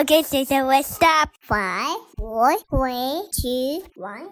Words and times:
Okay, 0.00 0.22
so, 0.22 0.42
so 0.44 0.62
let's 0.62 0.88
stop. 0.88 1.28
Five, 1.42 1.94
four, 2.16 2.56
three, 2.70 3.22
two, 3.38 3.84
one. 3.96 4.30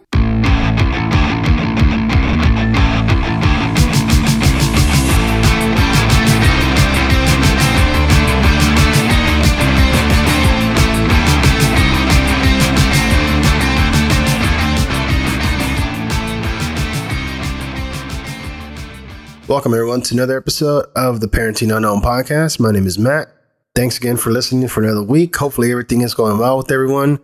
Welcome, 19.47 19.75
everyone, 19.75 20.01
to 20.01 20.15
another 20.15 20.39
episode 20.39 20.87
of 20.97 21.21
the 21.21 21.27
Parenting 21.27 21.77
Unknown 21.77 22.01
podcast. 22.01 22.59
My 22.59 22.71
name 22.71 22.87
is 22.87 22.99
Matt. 22.99 23.38
Thanks 23.79 23.97
again 23.97 24.17
for 24.17 24.33
listening 24.33 24.67
for 24.67 24.83
another 24.83 25.05
week. 25.05 25.37
Hopefully, 25.37 25.71
everything 25.71 26.01
is 26.01 26.13
going 26.13 26.37
well 26.39 26.57
with 26.57 26.73
everyone. 26.73 27.21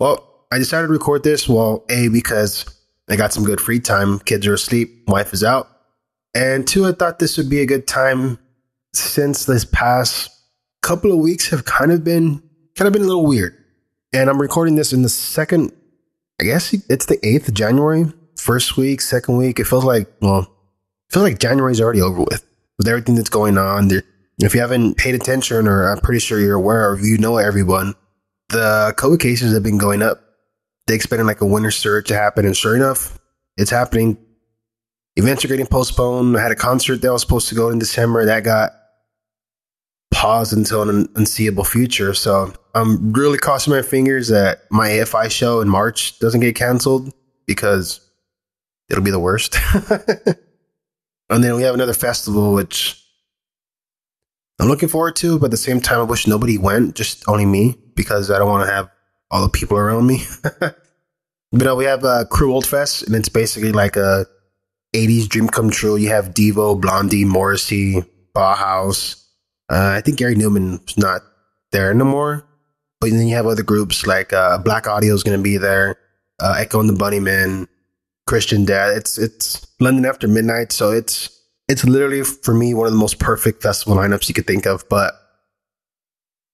Well, 0.00 0.44
I 0.50 0.58
decided 0.58 0.88
to 0.88 0.92
record 0.92 1.22
this, 1.22 1.48
well, 1.48 1.84
A, 1.88 2.08
because 2.08 2.64
I 3.08 3.14
got 3.14 3.32
some 3.32 3.44
good 3.44 3.60
free 3.60 3.78
time. 3.78 4.18
Kids 4.18 4.44
are 4.48 4.54
asleep, 4.54 5.04
wife 5.06 5.32
is 5.32 5.44
out. 5.44 5.68
And 6.34 6.66
two, 6.66 6.84
I 6.84 6.90
thought 6.90 7.20
this 7.20 7.36
would 7.36 7.48
be 7.48 7.60
a 7.60 7.64
good 7.64 7.86
time 7.86 8.40
since 8.92 9.44
this 9.44 9.64
past 9.64 10.30
couple 10.82 11.12
of 11.12 11.20
weeks 11.20 11.48
have 11.50 11.64
kind 11.64 11.92
of 11.92 12.02
been 12.02 12.42
kind 12.74 12.88
of 12.88 12.92
been 12.92 13.02
a 13.02 13.06
little 13.06 13.24
weird. 13.24 13.56
And 14.12 14.28
I'm 14.28 14.42
recording 14.42 14.74
this 14.74 14.92
in 14.92 15.02
the 15.02 15.08
second, 15.08 15.70
I 16.40 16.44
guess 16.44 16.74
it's 16.74 17.06
the 17.06 17.18
8th 17.18 17.46
of 17.46 17.54
January, 17.54 18.12
first 18.34 18.76
week, 18.76 19.00
second 19.00 19.36
week. 19.36 19.60
It 19.60 19.68
feels 19.68 19.84
like, 19.84 20.08
well, 20.20 20.52
I 21.08 21.14
feel 21.14 21.22
like 21.22 21.38
January's 21.38 21.80
already 21.80 22.00
over 22.00 22.18
with 22.18 22.44
with 22.78 22.88
everything 22.88 23.14
that's 23.14 23.30
going 23.30 23.58
on. 23.58 23.86
There, 23.86 24.02
if 24.38 24.54
you 24.54 24.60
haven't 24.60 24.96
paid 24.96 25.14
attention, 25.14 25.66
or 25.66 25.90
I'm 25.90 26.00
pretty 26.00 26.20
sure 26.20 26.40
you're 26.40 26.54
aware, 26.54 26.90
or 26.90 26.98
you 27.00 27.18
know 27.18 27.38
everyone, 27.38 27.94
the 28.48 28.94
COVID 28.96 29.20
cases 29.20 29.52
have 29.52 29.62
been 29.62 29.78
going 29.78 30.02
up. 30.02 30.22
They 30.86 30.94
expected 30.94 31.24
like 31.24 31.40
a 31.40 31.46
winter 31.46 31.70
surge 31.70 32.06
to 32.08 32.14
happen, 32.14 32.46
and 32.46 32.56
sure 32.56 32.76
enough, 32.76 33.18
it's 33.56 33.70
happening. 33.70 34.16
Events 35.16 35.44
are 35.44 35.48
getting 35.48 35.66
postponed. 35.66 36.36
I 36.36 36.42
had 36.42 36.52
a 36.52 36.56
concert 36.56 37.02
that 37.02 37.08
I 37.08 37.12
was 37.12 37.22
supposed 37.22 37.48
to 37.48 37.54
go 37.54 37.70
in 37.70 37.78
December 37.78 38.24
that 38.24 38.44
got 38.44 38.70
paused 40.12 40.52
until 40.52 40.88
an 40.88 41.08
unseeable 41.16 41.64
future. 41.64 42.14
So 42.14 42.52
I'm 42.74 43.12
really 43.12 43.38
crossing 43.38 43.72
my 43.72 43.82
fingers 43.82 44.28
that 44.28 44.62
my 44.70 44.88
AFI 44.88 45.30
show 45.30 45.60
in 45.60 45.68
March 45.68 46.18
doesn't 46.20 46.40
get 46.40 46.54
canceled 46.54 47.12
because 47.46 48.00
it'll 48.88 49.04
be 49.04 49.10
the 49.10 49.18
worst. 49.18 49.56
And 51.30 51.44
then 51.44 51.56
we 51.56 51.62
have 51.62 51.74
another 51.74 51.94
festival, 51.94 52.54
which 52.54 53.04
I'm 54.60 54.68
looking 54.68 54.88
forward 54.88 55.16
to, 55.16 55.38
but 55.38 55.46
at 55.46 55.50
the 55.52 55.56
same 55.56 55.80
time, 55.80 56.00
I 56.00 56.04
wish 56.04 56.26
nobody 56.26 56.58
went, 56.58 56.96
just 56.96 57.28
only 57.28 57.46
me, 57.46 57.76
because 57.94 58.30
I 58.30 58.38
don't 58.38 58.48
want 58.48 58.66
to 58.66 58.72
have 58.72 58.90
all 59.30 59.42
the 59.42 59.48
people 59.48 59.76
around 59.76 60.06
me. 60.06 60.24
but 61.52 61.66
uh, 61.66 61.76
we 61.76 61.84
have 61.84 62.04
uh, 62.04 62.24
Cruel 62.30 62.54
World 62.54 62.66
Fest, 62.66 63.04
and 63.04 63.14
it's 63.14 63.28
basically 63.28 63.72
like 63.72 63.96
a 63.96 64.26
80s 64.94 65.28
dream 65.28 65.48
come 65.48 65.70
true. 65.70 65.96
You 65.96 66.08
have 66.08 66.34
Devo, 66.34 66.80
Blondie, 66.80 67.24
Morrissey, 67.24 68.04
Bauhaus. 68.34 69.24
Uh, 69.70 69.94
I 69.96 70.00
think 70.00 70.18
Gary 70.18 70.34
Numan's 70.34 70.96
not 70.98 71.22
there 71.72 71.92
no 71.94 72.04
more. 72.04 72.44
But 73.00 73.10
then 73.10 73.28
you 73.28 73.36
have 73.36 73.46
other 73.46 73.62
groups 73.62 74.06
like 74.06 74.32
uh, 74.32 74.60
Blaqk 74.60 74.86
Audio 74.86 75.14
is 75.14 75.22
going 75.22 75.38
to 75.38 75.42
be 75.42 75.56
there, 75.56 75.96
uh, 76.40 76.56
Echo 76.58 76.80
and 76.80 76.90
the 76.90 76.94
Bunnymen, 76.94 77.68
Christian 78.26 78.64
Death. 78.64 78.96
It's 78.96 79.18
it's 79.18 79.66
London 79.78 80.04
after 80.04 80.26
midnight, 80.26 80.72
so 80.72 80.90
it's 80.90 81.37
it's 81.68 81.84
literally 81.84 82.22
for 82.22 82.54
me 82.54 82.74
one 82.74 82.86
of 82.86 82.92
the 82.92 82.98
most 82.98 83.18
perfect 83.18 83.62
festival 83.62 83.96
lineups 83.96 84.28
you 84.28 84.34
could 84.34 84.46
think 84.46 84.66
of. 84.66 84.88
But 84.88 85.14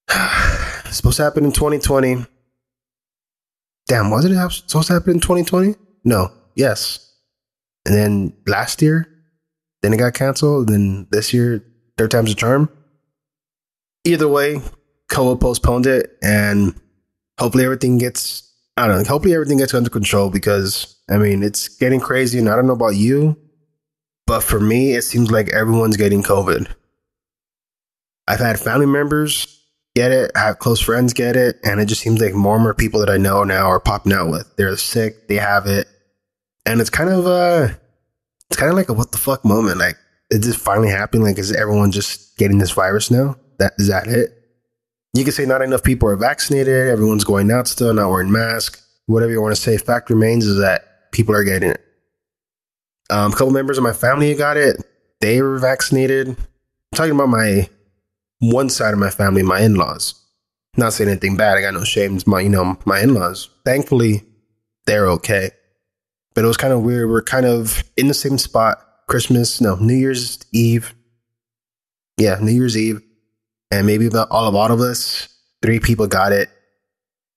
it's 0.11 0.97
supposed 0.97 1.19
to 1.19 1.25
happen 1.25 1.45
in 1.45 1.53
2020. 1.53 2.27
Damn, 3.87 4.11
was 4.11 4.25
it 4.25 4.35
supposed 4.69 4.89
to 4.89 4.95
happen 4.95 5.15
in 5.15 5.20
2020? 5.20 5.75
No. 6.05 6.33
Yes. 6.55 7.12
And 7.87 7.95
then 7.95 8.33
last 8.47 8.80
year, 8.80 9.07
then 9.83 9.92
it 9.92 9.98
got 9.98 10.14
canceled. 10.14 10.69
Then 10.69 11.07
this 11.11 11.35
year, 11.35 11.63
third 11.98 12.11
time's 12.11 12.33
a 12.33 12.35
charm. 12.35 12.70
Either 14.05 14.29
way, 14.29 14.61
Koa 15.08 15.36
postponed 15.36 15.86
it, 15.86 16.17
and 16.23 16.74
hopefully 17.39 17.64
everything 17.64 17.98
gets 17.98 18.51
I 18.77 18.86
don't 18.86 19.03
know. 19.03 19.08
Hopefully 19.08 19.35
everything 19.35 19.58
gets 19.58 19.74
under 19.74 19.91
control 19.91 20.30
because 20.30 20.97
I 21.08 21.19
mean 21.19 21.42
it's 21.42 21.69
getting 21.69 22.01
crazy, 22.01 22.39
and 22.39 22.48
I 22.48 22.57
don't 22.57 22.67
know 22.67 22.73
about 22.73 22.97
you, 22.97 23.36
but 24.27 24.42
for 24.42 24.61
me, 24.61 24.92
it 24.92 25.02
seems 25.02 25.30
like 25.30 25.48
everyone's 25.51 25.96
getting 25.96 26.23
COVID. 26.23 26.68
I've 28.27 28.40
had 28.40 28.58
family 28.58 28.86
members 28.86 29.61
get 29.95 30.11
it, 30.11 30.33
have 30.35 30.58
close 30.58 30.80
friends 30.80 31.12
get 31.12 31.36
it, 31.36 31.58
and 31.62 31.80
it 31.80 31.86
just 31.86 32.01
seems 32.01 32.20
like 32.20 32.35
more 32.35 32.57
and 32.57 32.64
more 32.64 32.74
people 32.74 33.01
that 33.01 33.11
I 33.11 33.17
know 33.17 33.45
now 33.45 33.67
are 33.67 33.80
popping 33.80 34.12
out 34.12 34.30
with. 34.30 34.51
They're 34.57 34.77
sick, 34.77 35.29
they 35.29 35.36
have 35.36 35.67
it, 35.67 35.86
and 36.67 36.80
it's 36.80 36.90
kind 36.90 37.11
of 37.11 37.27
uh, 37.27 37.68
it's 38.51 38.58
kind 38.58 38.70
of 38.70 38.77
like 38.77 38.89
a 38.89 38.95
what 38.95 39.12
the 39.12 39.18
fuck 39.18 39.45
moment. 39.45 39.79
Like, 39.79 39.96
is 40.30 40.41
this 40.41 40.56
finally 40.56 40.89
happening? 40.89 41.24
Like, 41.24 41.39
is 41.39 41.52
everyone 41.52 41.92
just 41.92 42.36
getting 42.39 42.58
this 42.58 42.73
virus 42.73 43.11
now? 43.11 43.36
That 43.58 43.73
is 43.79 43.89
that 43.89 44.08
it? 44.08 44.30
You 45.12 45.23
can 45.23 45.33
say 45.33 45.46
not 45.46 45.62
enough 45.62 45.85
people 45.85 46.08
are 46.08 46.17
vaccinated. 46.17 46.89
Everyone's 46.89 47.24
going 47.24 47.51
out 47.51 47.68
still, 47.68 47.95
not 47.95 48.11
wearing 48.11 48.33
masks. 48.33 48.80
Whatever 49.06 49.33
you 49.33 49.42
want 49.42 49.55
to 49.55 49.61
say. 49.61 49.77
Fact 49.77 50.11
remains 50.11 50.46
is 50.46 50.58
that 50.58 51.12
people 51.12 51.35
are 51.35 51.45
getting 51.45 51.70
it. 51.70 51.83
Um, 53.11 53.33
a 53.33 53.35
couple 53.35 53.53
members 53.53 53.79
of 53.79 53.85
my 53.85 53.92
family 53.92 54.35
got 54.35 54.57
it. 54.57 54.77
They 55.20 55.42
were 55.42 55.59
vaccinated. 55.59 56.29
I'm 56.29 56.37
talking 56.95 57.15
about 57.15 57.29
my 57.29 57.69
one 58.41 58.69
side 58.69 58.92
of 58.92 59.01
my 59.01 59.11
family, 59.11 59.42
my 59.42 59.61
in-laws. 59.61 60.15
Not 60.77 60.92
saying 60.92 61.11
anything 61.11 61.37
bad. 61.37 61.57
I 61.57 61.61
got 61.61 61.75
no 61.75 61.85
shame. 61.85 62.17
It's 62.17 62.27
my, 62.27 62.41
you 62.41 62.48
know, 62.48 62.77
my 62.85 63.01
in-laws. 63.01 63.48
Thankfully, 63.65 64.23
they're 64.87 65.09
okay. 65.09 65.51
But 66.35 66.45
it 66.45 66.48
was 66.48 66.57
kind 66.57 66.73
of 66.73 66.83
weird. 66.83 67.09
We're 67.09 67.23
kind 67.23 67.47
of 67.47 67.85
in 67.97 68.09
the 68.09 68.15
same 68.15 68.39
spot. 68.39 68.79
Christmas, 69.07 69.61
no, 69.61 69.77
New 69.77 69.95
Year's 69.95 70.45
Eve. 70.53 70.95
Yeah, 72.17 72.39
New 72.41 72.53
Year's 72.53 72.77
Eve 72.77 73.03
and 73.75 73.86
maybe 73.86 74.07
about 74.07 74.29
all 74.31 74.47
of 74.47 74.55
all 74.55 74.71
of 74.71 74.81
us, 74.81 75.29
three 75.63 75.81
people 75.81 76.07
got 76.07 76.33
it. 76.33 76.48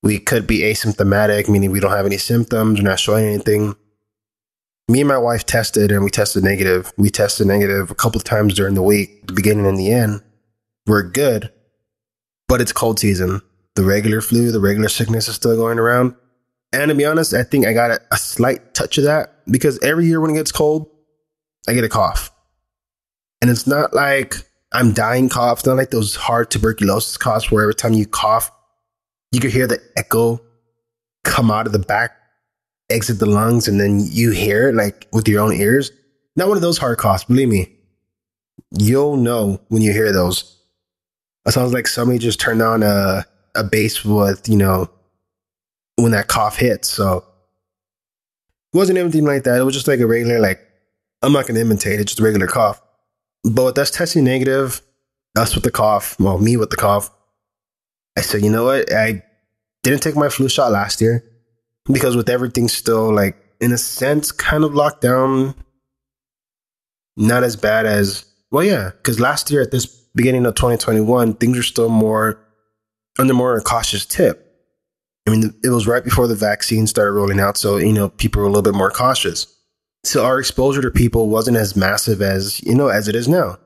We 0.02 0.20
could 0.20 0.46
be 0.46 0.60
asymptomatic, 0.60 1.48
meaning 1.48 1.72
we 1.72 1.80
don't 1.80 1.90
have 1.90 2.06
any 2.06 2.18
symptoms, 2.18 2.78
we're 2.78 2.88
not 2.88 3.00
showing 3.00 3.24
anything. 3.24 3.74
Me 4.88 5.00
and 5.00 5.08
my 5.08 5.18
wife 5.18 5.44
tested 5.44 5.92
and 5.92 6.02
we 6.02 6.10
tested 6.10 6.42
negative. 6.42 6.92
We 6.96 7.10
tested 7.10 7.46
negative 7.46 7.90
a 7.90 7.94
couple 7.94 8.18
of 8.18 8.24
times 8.24 8.54
during 8.54 8.74
the 8.74 8.82
week, 8.82 9.26
the 9.26 9.34
beginning 9.34 9.66
and 9.66 9.78
the 9.78 9.92
end. 9.92 10.22
We're 10.86 11.02
good, 11.02 11.52
but 12.48 12.62
it's 12.62 12.72
cold 12.72 12.98
season. 12.98 13.42
The 13.74 13.84
regular 13.84 14.22
flu, 14.22 14.50
the 14.50 14.60
regular 14.60 14.88
sickness 14.88 15.28
is 15.28 15.36
still 15.36 15.56
going 15.56 15.78
around. 15.78 16.16
And 16.72 16.88
to 16.88 16.94
be 16.94 17.04
honest, 17.04 17.34
I 17.34 17.42
think 17.42 17.66
I 17.66 17.72
got 17.72 17.90
a, 17.90 18.00
a 18.10 18.16
slight 18.16 18.74
touch 18.74 18.98
of 18.98 19.04
that 19.04 19.34
because 19.46 19.78
every 19.80 20.06
year 20.06 20.20
when 20.20 20.30
it 20.30 20.34
gets 20.34 20.52
cold, 20.52 20.90
I 21.68 21.74
get 21.74 21.84
a 21.84 21.88
cough. 21.88 22.30
And 23.40 23.50
it's 23.50 23.66
not 23.66 23.94
like 23.94 24.34
I'm 24.72 24.92
dying 24.92 25.28
coughs, 25.28 25.66
not 25.66 25.76
like 25.76 25.90
those 25.90 26.16
hard 26.16 26.50
tuberculosis 26.50 27.16
coughs 27.16 27.50
where 27.50 27.62
every 27.62 27.74
time 27.74 27.92
you 27.92 28.06
cough, 28.06 28.50
you 29.32 29.40
can 29.40 29.50
hear 29.50 29.66
the 29.66 29.80
echo 29.96 30.40
come 31.24 31.50
out 31.50 31.66
of 31.66 31.72
the 31.72 31.78
back, 31.78 32.16
exit 32.90 33.18
the 33.18 33.26
lungs, 33.26 33.68
and 33.68 33.80
then 33.80 34.00
you 34.00 34.30
hear 34.30 34.68
it 34.68 34.74
like 34.74 35.06
with 35.12 35.28
your 35.28 35.42
own 35.42 35.52
ears. 35.52 35.90
Not 36.36 36.48
one 36.48 36.56
of 36.56 36.62
those 36.62 36.78
hard 36.78 36.98
coughs, 36.98 37.24
believe 37.24 37.48
me. 37.48 37.74
You'll 38.70 39.16
know 39.16 39.60
when 39.68 39.82
you 39.82 39.92
hear 39.92 40.12
those. 40.12 40.56
It 41.46 41.52
sounds 41.52 41.72
like 41.72 41.86
somebody 41.86 42.18
just 42.18 42.40
turned 42.40 42.62
on 42.62 42.82
a, 42.82 43.24
a 43.54 43.64
bass 43.64 44.04
with, 44.04 44.48
you 44.48 44.56
know, 44.56 44.90
when 45.96 46.12
that 46.12 46.28
cough 46.28 46.56
hits. 46.56 46.88
So 46.88 47.24
it 48.72 48.76
wasn't 48.76 48.98
anything 48.98 49.24
like 49.24 49.44
that. 49.44 49.58
It 49.58 49.64
was 49.64 49.74
just 49.74 49.88
like 49.88 50.00
a 50.00 50.06
regular, 50.06 50.38
like, 50.38 50.60
I'm 51.22 51.32
not 51.32 51.46
going 51.46 51.54
to 51.54 51.60
imitate 51.60 52.00
it, 52.00 52.04
just 52.04 52.20
a 52.20 52.22
regular 52.22 52.46
cough. 52.46 52.80
But 53.44 53.64
with 53.64 53.78
us 53.78 53.90
testing 53.90 54.24
negative, 54.24 54.82
us 55.36 55.54
with 55.54 55.64
the 55.64 55.70
cough, 55.70 56.18
well, 56.20 56.38
me 56.38 56.56
with 56.56 56.70
the 56.70 56.76
cough, 56.76 57.10
I 58.16 58.20
said, 58.20 58.42
you 58.42 58.50
know 58.50 58.64
what? 58.64 58.92
I 58.92 59.22
didn't 59.82 60.02
take 60.02 60.16
my 60.16 60.28
flu 60.28 60.48
shot 60.48 60.72
last 60.72 61.00
year 61.00 61.24
because 61.90 62.16
with 62.16 62.28
everything 62.28 62.68
still 62.68 63.14
like 63.14 63.36
in 63.60 63.72
a 63.72 63.78
sense 63.78 64.32
kind 64.32 64.64
of 64.64 64.74
locked 64.74 65.00
down, 65.00 65.54
not 67.16 67.42
as 67.42 67.56
bad 67.56 67.86
as 67.86 68.24
well, 68.50 68.64
yeah, 68.64 68.90
because 68.96 69.20
last 69.20 69.50
year 69.50 69.62
at 69.62 69.70
this 69.70 69.86
beginning 70.14 70.46
of 70.46 70.54
2021, 70.54 71.34
things 71.34 71.56
were 71.56 71.62
still 71.62 71.88
more 71.88 72.40
under 73.18 73.34
more 73.34 73.60
cautious 73.60 74.06
tip. 74.06 74.44
I 75.26 75.30
mean, 75.30 75.54
it 75.62 75.68
was 75.68 75.86
right 75.86 76.02
before 76.02 76.26
the 76.26 76.34
vaccine 76.34 76.86
started 76.86 77.12
rolling 77.12 77.40
out, 77.40 77.56
so 77.56 77.76
you 77.76 77.92
know 77.92 78.08
people 78.08 78.40
were 78.40 78.46
a 78.46 78.50
little 78.50 78.62
bit 78.62 78.74
more 78.76 78.90
cautious. 78.90 79.46
So 80.04 80.24
our 80.24 80.38
exposure 80.38 80.80
to 80.82 80.90
people 80.90 81.28
wasn't 81.28 81.56
as 81.56 81.76
massive 81.76 82.22
as, 82.22 82.62
you 82.62 82.74
know, 82.74 82.88
as 82.88 83.08
it 83.08 83.14
is 83.14 83.28
now. 83.28 83.58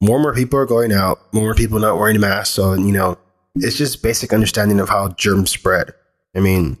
More 0.00 0.16
and 0.16 0.22
more 0.22 0.34
people 0.34 0.58
are 0.58 0.66
going 0.66 0.92
out, 0.92 1.18
more 1.32 1.42
and 1.42 1.48
more 1.48 1.54
people 1.54 1.78
not 1.78 1.98
wearing 1.98 2.18
masks. 2.20 2.54
So, 2.54 2.74
you 2.74 2.92
know, 2.92 3.18
it's 3.56 3.76
just 3.76 4.02
basic 4.02 4.32
understanding 4.32 4.80
of 4.80 4.88
how 4.88 5.08
germs 5.08 5.50
spread. 5.50 5.92
I 6.34 6.40
mean, 6.40 6.78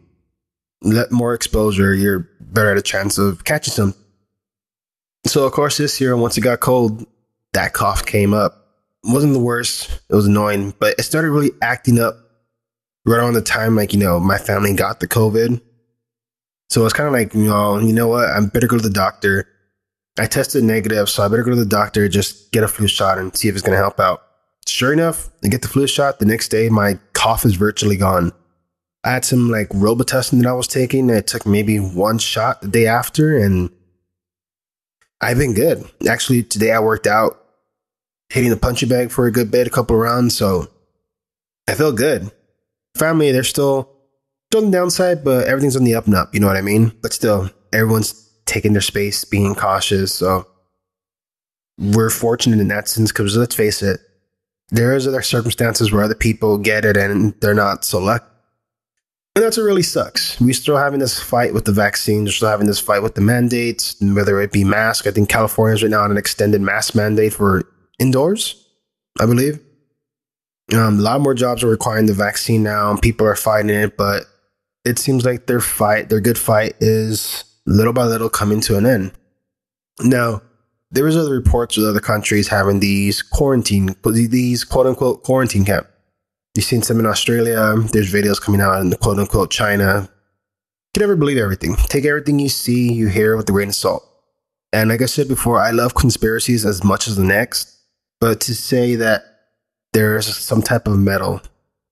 let 0.82 1.12
more 1.12 1.34
exposure, 1.34 1.94
you're 1.94 2.28
better 2.40 2.70
at 2.70 2.78
a 2.78 2.82
chance 2.82 3.18
of 3.18 3.44
catching 3.44 3.72
some. 3.72 3.94
So 5.26 5.44
of 5.44 5.52
course 5.52 5.76
this 5.76 6.00
year, 6.00 6.16
once 6.16 6.38
it 6.38 6.42
got 6.42 6.60
cold, 6.60 7.06
that 7.52 7.72
cough 7.72 8.06
came 8.06 8.32
up. 8.32 8.56
wasn't 9.04 9.32
the 9.32 9.40
worst. 9.40 9.90
It 10.08 10.14
was 10.14 10.26
annoying, 10.26 10.74
but 10.78 10.98
it 10.98 11.02
started 11.02 11.30
really 11.30 11.50
acting 11.62 11.98
up 11.98 12.16
right 13.04 13.18
around 13.18 13.34
the 13.34 13.42
time, 13.42 13.76
like, 13.76 13.92
you 13.92 13.98
know, 13.98 14.20
my 14.20 14.38
family 14.38 14.74
got 14.74 15.00
the 15.00 15.08
COVID. 15.08 15.60
So 16.68 16.84
it's 16.84 16.94
kind 16.94 17.06
of 17.06 17.12
like, 17.12 17.34
you 17.34 17.44
know, 17.44 17.78
you 17.78 17.92
know 17.92 18.08
what? 18.08 18.28
I 18.28 18.40
better 18.46 18.66
go 18.66 18.76
to 18.76 18.82
the 18.82 18.90
doctor. 18.90 19.48
I 20.18 20.26
tested 20.26 20.64
negative, 20.64 21.08
so 21.08 21.22
I 21.22 21.28
better 21.28 21.42
go 21.42 21.50
to 21.50 21.56
the 21.56 21.64
doctor, 21.64 22.08
just 22.08 22.52
get 22.52 22.62
a 22.62 22.68
flu 22.68 22.86
shot 22.86 23.18
and 23.18 23.34
see 23.36 23.48
if 23.48 23.54
it's 23.54 23.62
going 23.62 23.76
to 23.76 23.82
help 23.82 23.98
out. 23.98 24.22
Sure 24.66 24.92
enough, 24.92 25.30
I 25.42 25.48
get 25.48 25.62
the 25.62 25.68
flu 25.68 25.86
shot. 25.86 26.18
The 26.18 26.26
next 26.26 26.48
day, 26.48 26.68
my 26.68 26.98
cough 27.12 27.44
is 27.44 27.54
virtually 27.54 27.96
gone. 27.96 28.32
I 29.02 29.12
had 29.12 29.24
some 29.24 29.50
like 29.50 29.68
Robitussin 29.70 30.42
that 30.42 30.48
I 30.48 30.52
was 30.52 30.66
taking. 30.66 31.10
I 31.10 31.20
took 31.20 31.46
maybe 31.46 31.78
one 31.78 32.18
shot 32.18 32.60
the 32.60 32.68
day 32.68 32.86
after, 32.86 33.38
and 33.38 33.70
I've 35.20 35.38
been 35.38 35.54
good. 35.54 35.84
Actually, 36.08 36.42
today 36.42 36.72
I 36.72 36.80
worked 36.80 37.06
out, 37.06 37.42
hitting 38.28 38.50
the 38.50 38.56
punching 38.56 38.88
bag 38.88 39.10
for 39.10 39.26
a 39.26 39.32
good 39.32 39.50
bit, 39.50 39.66
a 39.66 39.70
couple 39.70 39.96
rounds. 39.96 40.36
So 40.36 40.68
I 41.66 41.74
feel 41.74 41.92
good. 41.92 42.30
Family, 42.96 43.32
they're 43.32 43.42
still 43.42 43.90
still 44.50 44.64
on 44.64 44.70
the 44.70 44.76
downside, 44.76 45.24
but 45.24 45.46
everything's 45.46 45.76
on 45.76 45.84
the 45.84 45.94
up 45.94 46.06
and 46.06 46.14
up. 46.14 46.34
You 46.34 46.40
know 46.40 46.48
what 46.48 46.56
I 46.56 46.62
mean? 46.62 46.92
But 47.00 47.12
still, 47.12 47.48
everyone's 47.72 48.28
taking 48.46 48.72
their 48.72 48.82
space, 48.82 49.24
being 49.24 49.54
cautious. 49.54 50.12
So 50.14 50.46
we're 51.78 52.10
fortunate 52.10 52.60
in 52.60 52.68
that 52.68 52.88
sense 52.88 53.12
because 53.12 53.36
let's 53.36 53.54
face 53.54 53.82
it, 53.82 54.00
there 54.70 54.94
is 54.94 55.06
other 55.06 55.22
circumstances 55.22 55.90
where 55.90 56.02
other 56.02 56.14
people 56.14 56.58
get 56.58 56.84
it 56.84 56.96
and 56.96 57.34
they're 57.40 57.54
not 57.54 57.84
so 57.84 57.98
lucky. 57.98 58.26
And 59.40 59.46
that's 59.46 59.56
what 59.56 59.62
really 59.62 59.82
sucks. 59.82 60.38
We're 60.38 60.52
still 60.52 60.76
having 60.76 61.00
this 61.00 61.18
fight 61.18 61.54
with 61.54 61.64
the 61.64 61.72
vaccines. 61.72 62.28
We're 62.28 62.32
still 62.32 62.50
having 62.50 62.66
this 62.66 62.78
fight 62.78 63.02
with 63.02 63.14
the 63.14 63.22
mandates, 63.22 63.96
whether 63.98 64.38
it 64.38 64.52
be 64.52 64.64
mask. 64.64 65.06
I 65.06 65.12
think 65.12 65.30
California's 65.30 65.82
right 65.82 65.90
now 65.90 66.02
on 66.02 66.10
an 66.10 66.18
extended 66.18 66.60
mask 66.60 66.94
mandate 66.94 67.32
for 67.32 67.62
indoors, 67.98 68.68
I 69.18 69.24
believe. 69.24 69.58
Um, 70.74 70.98
a 70.98 71.00
lot 71.00 71.22
more 71.22 71.32
jobs 71.32 71.64
are 71.64 71.68
requiring 71.68 72.04
the 72.04 72.12
vaccine 72.12 72.62
now, 72.62 72.90
and 72.90 73.00
people 73.00 73.26
are 73.26 73.34
fighting 73.34 73.70
it. 73.70 73.96
But 73.96 74.24
it 74.84 74.98
seems 74.98 75.24
like 75.24 75.46
their 75.46 75.60
fight, 75.60 76.10
their 76.10 76.20
good 76.20 76.36
fight, 76.36 76.74
is 76.78 77.44
little 77.64 77.94
by 77.94 78.04
little 78.04 78.28
coming 78.28 78.60
to 78.60 78.76
an 78.76 78.84
end. 78.84 79.10
Now, 80.00 80.42
there 80.90 81.04
was 81.04 81.16
other 81.16 81.32
reports 81.32 81.78
of 81.78 81.84
other 81.84 82.00
countries 82.00 82.48
having 82.48 82.80
these 82.80 83.22
quarantine, 83.22 83.96
these 84.04 84.64
quote 84.64 84.86
unquote 84.86 85.22
quarantine 85.22 85.64
camp. 85.64 85.86
You've 86.54 86.64
seen 86.64 86.82
some 86.82 86.98
in 86.98 87.06
Australia. 87.06 87.74
There's 87.92 88.12
videos 88.12 88.40
coming 88.40 88.60
out 88.60 88.80
in 88.80 88.90
the 88.90 88.96
quote 88.96 89.18
unquote 89.18 89.50
China. 89.50 90.08
You 90.10 90.92
can 90.94 91.00
never 91.02 91.16
believe 91.16 91.38
everything. 91.38 91.76
Take 91.88 92.04
everything 92.04 92.38
you 92.38 92.48
see, 92.48 92.92
you 92.92 93.06
hear 93.08 93.36
with 93.36 93.48
a 93.48 93.52
grain 93.52 93.68
of 93.68 93.74
salt. 93.74 94.04
And 94.72 94.90
like 94.90 95.02
I 95.02 95.06
said 95.06 95.28
before, 95.28 95.60
I 95.60 95.70
love 95.70 95.94
conspiracies 95.94 96.66
as 96.66 96.82
much 96.82 97.06
as 97.06 97.16
the 97.16 97.24
next. 97.24 97.76
But 98.20 98.40
to 98.42 98.54
say 98.54 98.96
that 98.96 99.22
there's 99.92 100.36
some 100.36 100.62
type 100.62 100.86
of 100.86 100.98
metal 100.98 101.40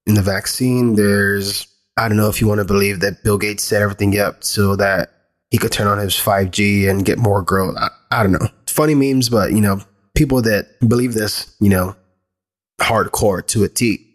in 0.06 0.14
the 0.14 0.22
vaccine, 0.22 0.94
there's, 0.94 1.66
I 1.96 2.08
don't 2.08 2.16
know 2.16 2.28
if 2.28 2.40
you 2.40 2.49
want 2.49 2.58
to 2.58 2.64
believe 2.64 3.00
that 3.00 3.22
Bill 3.22 3.38
Gates 3.38 3.64
set 3.64 3.82
everything 3.82 4.19
up 4.19 4.43
so 4.43 4.76
that 4.76 5.10
he 5.50 5.58
could 5.58 5.72
turn 5.72 5.87
on 5.87 5.99
his 5.99 6.14
5G 6.14 6.88
and 6.88 7.05
get 7.05 7.19
more 7.19 7.43
growth. 7.43 7.76
I, 7.78 7.88
I 8.10 8.22
don't 8.22 8.32
know. 8.32 8.49
Funny 8.66 8.94
memes, 8.94 9.28
but 9.28 9.52
you 9.52 9.60
know, 9.60 9.81
people 10.14 10.43
that 10.43 10.66
believe 10.87 11.14
this, 11.14 11.55
you 11.60 11.69
know, 11.69 11.96
hardcore 12.81 13.46
to 13.49 13.64
a 13.64 13.69
T. 13.69 14.07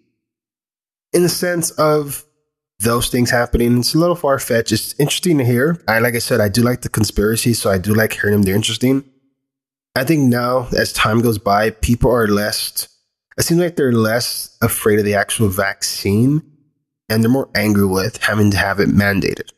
In 1.13 1.23
the 1.23 1.29
sense 1.29 1.71
of 1.71 2.23
those 2.79 3.09
things 3.09 3.29
happening, 3.29 3.79
it's 3.79 3.93
a 3.93 3.99
little 3.99 4.15
far 4.15 4.39
fetched. 4.39 4.71
It's 4.71 4.99
interesting 4.99 5.37
to 5.37 5.45
hear. 5.45 5.81
I 5.87 5.99
like 5.99 6.15
I 6.15 6.19
said, 6.19 6.41
I 6.41 6.49
do 6.49 6.61
like 6.61 6.81
the 6.81 6.89
conspiracy, 6.89 7.53
so 7.53 7.69
I 7.69 7.77
do 7.77 7.93
like 7.93 8.13
hearing 8.13 8.31
them. 8.31 8.41
They're 8.43 8.55
interesting. 8.55 9.03
I 9.95 10.03
think 10.03 10.23
now, 10.23 10.67
as 10.75 10.91
time 10.91 11.21
goes 11.21 11.37
by, 11.37 11.69
people 11.69 12.11
are 12.11 12.27
less. 12.27 12.87
It 13.37 13.43
seems 13.43 13.59
like 13.59 13.75
they're 13.75 13.91
less 13.91 14.57
afraid 14.61 14.99
of 14.99 15.05
the 15.05 15.15
actual 15.15 15.49
vaccine, 15.49 16.41
and 17.09 17.23
they're 17.23 17.31
more 17.31 17.49
angry 17.55 17.85
with 17.85 18.17
having 18.23 18.49
to 18.51 18.57
have 18.57 18.79
it 18.79 18.89
mandated 18.89 19.51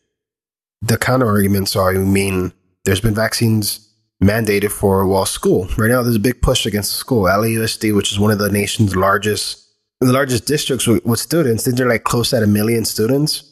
the 0.86 0.98
counter 0.98 1.28
arguments 1.28 1.76
are, 1.76 1.90
I 1.90 1.98
mean, 1.98 2.54
there's 2.84 3.02
been 3.02 3.16
vaccines 3.16 3.92
mandated 4.24 4.72
for 4.72 5.06
well 5.08 5.26
school. 5.26 5.68
Right 5.78 5.90
now, 5.90 6.04
there's 6.04 6.16
a 6.16 6.20
big 6.20 6.42
push 6.42 6.66
against 6.66 6.94
school. 6.94 7.24
LAUSD, 7.24 7.96
which 7.96 8.12
is 8.12 8.20
one 8.20 8.32
of 8.32 8.40
the 8.40 8.52
nation's 8.52 8.96
largest, 8.96 9.65
the 10.02 10.12
largest 10.12 10.46
districts 10.46 10.88
with, 10.88 11.06
with 11.06 11.20
students, 11.20 11.64
they're 11.64 11.88
like 11.88 12.04
close 12.04 12.34
at 12.34 12.44
a 12.44 12.48
million 12.48 12.86
students. 12.86 13.52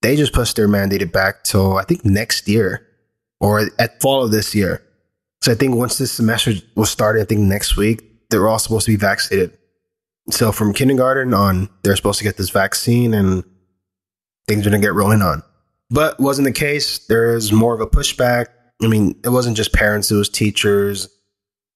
They 0.00 0.16
just 0.16 0.32
pushed 0.32 0.56
their 0.56 0.68
mandated 0.68 1.12
back 1.12 1.44
till 1.44 1.76
I 1.76 1.84
think 1.84 2.04
next 2.04 2.48
year 2.48 2.86
or 3.40 3.68
at 3.78 4.00
fall 4.00 4.24
of 4.24 4.30
this 4.30 4.54
year. 4.54 4.82
So 5.42 5.52
I 5.52 5.54
think 5.54 5.74
once 5.74 5.98
this 5.98 6.12
semester 6.12 6.52
was 6.76 6.90
started, 6.90 7.22
I 7.22 7.24
think 7.24 7.40
next 7.40 7.76
week 7.76 8.02
they're 8.30 8.48
all 8.48 8.58
supposed 8.58 8.86
to 8.86 8.92
be 8.92 8.96
vaccinated. 8.96 9.56
So 10.30 10.52
from 10.52 10.72
kindergarten 10.72 11.34
on, 11.34 11.68
they're 11.82 11.96
supposed 11.96 12.18
to 12.18 12.24
get 12.24 12.36
this 12.36 12.50
vaccine 12.50 13.12
and 13.12 13.44
things 14.48 14.66
are 14.66 14.70
gonna 14.70 14.80
get 14.80 14.94
rolling 14.94 15.22
on. 15.22 15.42
But 15.90 16.18
wasn't 16.18 16.46
the 16.46 16.52
case. 16.52 17.06
There 17.06 17.34
is 17.34 17.52
more 17.52 17.74
of 17.74 17.80
a 17.80 17.86
pushback. 17.86 18.46
I 18.82 18.86
mean, 18.86 19.20
it 19.24 19.28
wasn't 19.28 19.56
just 19.56 19.72
parents, 19.72 20.10
it 20.10 20.16
was 20.16 20.28
teachers. 20.28 21.08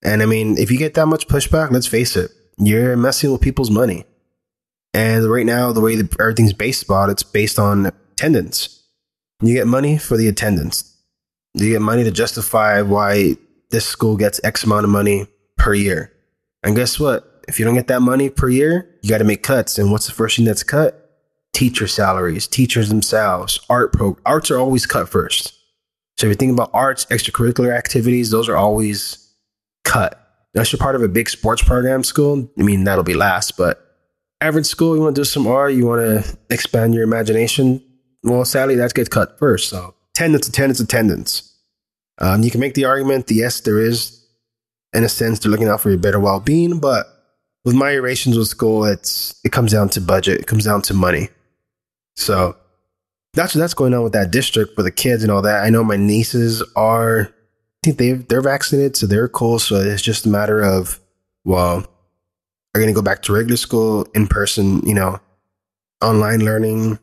And 0.02 0.22
I 0.22 0.26
mean, 0.26 0.58
if 0.58 0.70
you 0.70 0.78
get 0.78 0.94
that 0.94 1.06
much 1.06 1.28
pushback, 1.28 1.70
let's 1.70 1.86
face 1.86 2.16
it, 2.16 2.30
you're 2.58 2.96
messing 2.96 3.32
with 3.32 3.40
people's 3.40 3.70
money. 3.70 4.04
And 4.94 5.30
right 5.30 5.46
now, 5.46 5.72
the 5.72 5.80
way 5.80 5.96
that 5.96 6.18
everything's 6.20 6.52
based 6.52 6.82
about, 6.84 7.10
it's 7.10 7.22
based 7.22 7.58
on 7.58 7.86
attendance. 7.86 8.82
You 9.42 9.54
get 9.54 9.66
money 9.66 9.98
for 9.98 10.16
the 10.16 10.28
attendance. 10.28 10.96
You 11.54 11.70
get 11.70 11.82
money 11.82 12.04
to 12.04 12.10
justify 12.10 12.80
why 12.82 13.36
this 13.70 13.84
school 13.84 14.16
gets 14.16 14.40
X 14.42 14.64
amount 14.64 14.84
of 14.84 14.90
money 14.90 15.26
per 15.56 15.74
year. 15.74 16.12
And 16.62 16.74
guess 16.74 16.98
what? 16.98 17.44
If 17.48 17.58
you 17.58 17.64
don't 17.64 17.74
get 17.74 17.88
that 17.88 18.00
money 18.00 18.30
per 18.30 18.48
year, 18.48 18.98
you 19.02 19.10
got 19.10 19.18
to 19.18 19.24
make 19.24 19.42
cuts. 19.42 19.78
And 19.78 19.92
what's 19.92 20.06
the 20.06 20.12
first 20.12 20.36
thing 20.36 20.46
that's 20.46 20.62
cut? 20.62 21.06
teacher 21.56 21.86
salaries, 21.86 22.46
teachers 22.46 22.90
themselves, 22.90 23.58
art 23.70 23.90
pro 23.90 24.14
arts 24.26 24.50
are 24.50 24.58
always 24.58 24.84
cut 24.84 25.08
first. 25.08 25.54
So 26.18 26.26
if 26.26 26.30
you 26.30 26.34
think 26.34 26.52
about 26.52 26.70
arts, 26.74 27.06
extracurricular 27.06 27.74
activities, 27.74 28.30
those 28.30 28.46
are 28.50 28.56
always 28.56 29.32
cut. 29.82 30.25
Unless 30.56 30.72
you're 30.72 30.78
part 30.78 30.96
of 30.96 31.02
a 31.02 31.08
big 31.08 31.28
sports 31.28 31.62
program 31.62 32.02
school, 32.02 32.50
I 32.58 32.62
mean 32.62 32.84
that'll 32.84 33.04
be 33.04 33.14
last. 33.14 33.58
But 33.58 33.78
average 34.40 34.66
school, 34.66 34.96
you 34.96 35.02
want 35.02 35.14
to 35.14 35.20
do 35.20 35.24
some 35.24 35.46
art, 35.46 35.74
you 35.74 35.86
want 35.86 36.00
to 36.00 36.38
expand 36.50 36.94
your 36.94 37.04
imagination. 37.04 37.82
Well, 38.22 38.44
sadly, 38.46 38.74
that 38.76 38.94
gets 38.94 39.10
cut 39.10 39.38
first. 39.38 39.68
So 39.68 39.94
attendance, 40.14 40.48
attendance, 40.48 40.80
attendance. 40.80 41.52
Um, 42.18 42.42
you 42.42 42.50
can 42.50 42.60
make 42.60 42.72
the 42.72 42.86
argument 42.86 43.26
that 43.26 43.34
yes, 43.34 43.60
there 43.60 43.78
is, 43.78 44.24
in 44.94 45.04
a 45.04 45.10
sense, 45.10 45.38
they're 45.38 45.50
looking 45.50 45.68
out 45.68 45.82
for 45.82 45.90
your 45.90 45.98
better 45.98 46.18
well-being, 46.18 46.80
but 46.80 47.06
with 47.66 47.74
my 47.74 47.90
iterations 47.90 48.38
with 48.38 48.48
school, 48.48 48.86
it's 48.86 49.38
it 49.44 49.52
comes 49.52 49.72
down 49.72 49.90
to 49.90 50.00
budget, 50.00 50.40
it 50.40 50.46
comes 50.46 50.64
down 50.64 50.80
to 50.82 50.94
money. 50.94 51.28
So 52.14 52.56
that's 53.34 53.52
that's 53.52 53.74
going 53.74 53.92
on 53.92 54.02
with 54.04 54.14
that 54.14 54.30
district 54.30 54.74
for 54.74 54.82
the 54.82 54.90
kids 54.90 55.22
and 55.22 55.30
all 55.30 55.42
that. 55.42 55.64
I 55.64 55.68
know 55.68 55.84
my 55.84 55.96
nieces 55.96 56.62
are, 56.74 57.34
think 57.82 57.98
they 57.98 58.12
they're 58.12 58.42
vaccinated, 58.42 58.96
so 58.96 59.06
they're 59.06 59.28
cool. 59.28 59.58
So 59.58 59.76
it's 59.76 60.02
just 60.02 60.26
a 60.26 60.28
matter 60.28 60.62
of, 60.62 61.00
well, 61.44 61.78
are 62.74 62.80
going 62.80 62.88
to 62.88 62.92
go 62.92 63.02
back 63.02 63.22
to 63.22 63.32
regular 63.32 63.56
school 63.56 64.06
in 64.14 64.26
person? 64.26 64.86
You 64.86 64.94
know, 64.94 65.18
online 66.02 66.44
learning. 66.44 66.98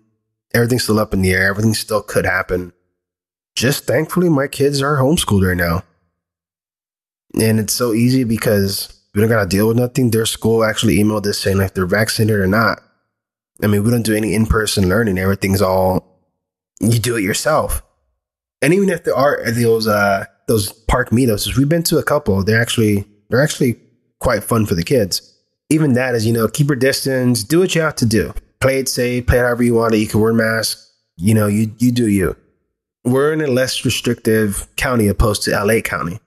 Everything's 0.53 0.83
still 0.83 0.99
up 0.99 1.13
in 1.13 1.21
the 1.23 1.31
air. 1.31 1.49
Everything 1.49 1.73
still 1.73 2.01
could 2.01 2.25
happen. 2.25 2.73
Just 3.55 3.85
thankfully, 3.85 4.29
my 4.29 4.47
kids 4.47 4.81
are 4.81 4.97
homeschooled 4.97 5.47
right 5.47 5.57
now, 5.57 5.83
and 7.39 7.59
it's 7.59 7.73
so 7.73 7.93
easy 7.93 8.23
because 8.23 8.93
we 9.13 9.21
don't 9.21 9.29
got 9.29 9.41
to 9.41 9.47
deal 9.47 9.67
with 9.67 9.77
nothing. 9.77 10.11
Their 10.11 10.25
school 10.25 10.63
actually 10.63 10.97
emailed 10.97 11.25
us 11.27 11.39
saying 11.39 11.59
if 11.61 11.73
they're 11.73 11.85
vaccinated 11.85 12.39
or 12.39 12.47
not 12.47 12.81
I 13.61 13.67
mean, 13.67 13.83
we 13.83 13.91
don't 13.91 14.05
do 14.05 14.15
any 14.15 14.33
in 14.33 14.45
person 14.45 14.89
learning. 14.89 15.17
Everything's 15.17 15.61
all 15.61 16.05
you 16.79 16.99
do 16.99 17.15
it 17.15 17.21
yourself. 17.21 17.83
And 18.61 18.73
even 18.73 18.89
if 18.89 19.03
there 19.03 19.15
are 19.15 19.39
those 19.51 19.87
uh, 19.87 20.25
those 20.47 20.71
park 20.71 21.09
meetups, 21.09 21.57
we've 21.57 21.69
been 21.69 21.83
to 21.83 21.97
a 21.97 22.03
couple. 22.03 22.43
They're 22.43 22.61
actually 22.61 23.07
they're 23.29 23.41
actually 23.41 23.79
quite 24.19 24.43
fun 24.43 24.65
for 24.65 24.75
the 24.75 24.83
kids. 24.83 25.29
Even 25.69 25.93
that 25.93 26.15
is, 26.15 26.25
you 26.25 26.33
know, 26.33 26.47
keep 26.47 26.67
your 26.67 26.75
distance, 26.75 27.43
do 27.43 27.59
what 27.59 27.73
you 27.75 27.81
have 27.81 27.95
to 27.95 28.05
do. 28.05 28.33
Play 28.59 28.79
it 28.79 28.89
safe, 28.89 29.25
play 29.27 29.39
it 29.39 29.41
however 29.41 29.63
you 29.63 29.75
want. 29.75 29.93
It. 29.93 29.99
You 29.99 30.07
can 30.07 30.19
wear 30.19 30.33
masks. 30.33 30.91
You 31.17 31.33
know, 31.33 31.47
you 31.47 31.71
you 31.79 31.91
do 31.91 32.07
you. 32.07 32.35
We're 33.03 33.33
in 33.33 33.41
a 33.41 33.47
less 33.47 33.83
restrictive 33.83 34.67
county 34.75 35.07
opposed 35.07 35.43
to 35.43 35.51
LA 35.51 35.81
County. 35.81 36.19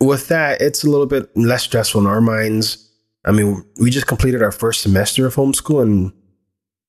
With 0.00 0.28
that, 0.28 0.60
it's 0.60 0.84
a 0.84 0.90
little 0.90 1.06
bit 1.06 1.34
less 1.36 1.62
stressful 1.64 2.00
in 2.00 2.06
our 2.06 2.20
minds 2.20 2.86
I 3.26 3.32
mean, 3.32 3.64
we 3.80 3.90
just 3.90 4.06
completed 4.06 4.40
our 4.40 4.52
first 4.52 4.80
semester 4.80 5.26
of 5.26 5.34
homeschool 5.34 5.82
and 5.82 6.12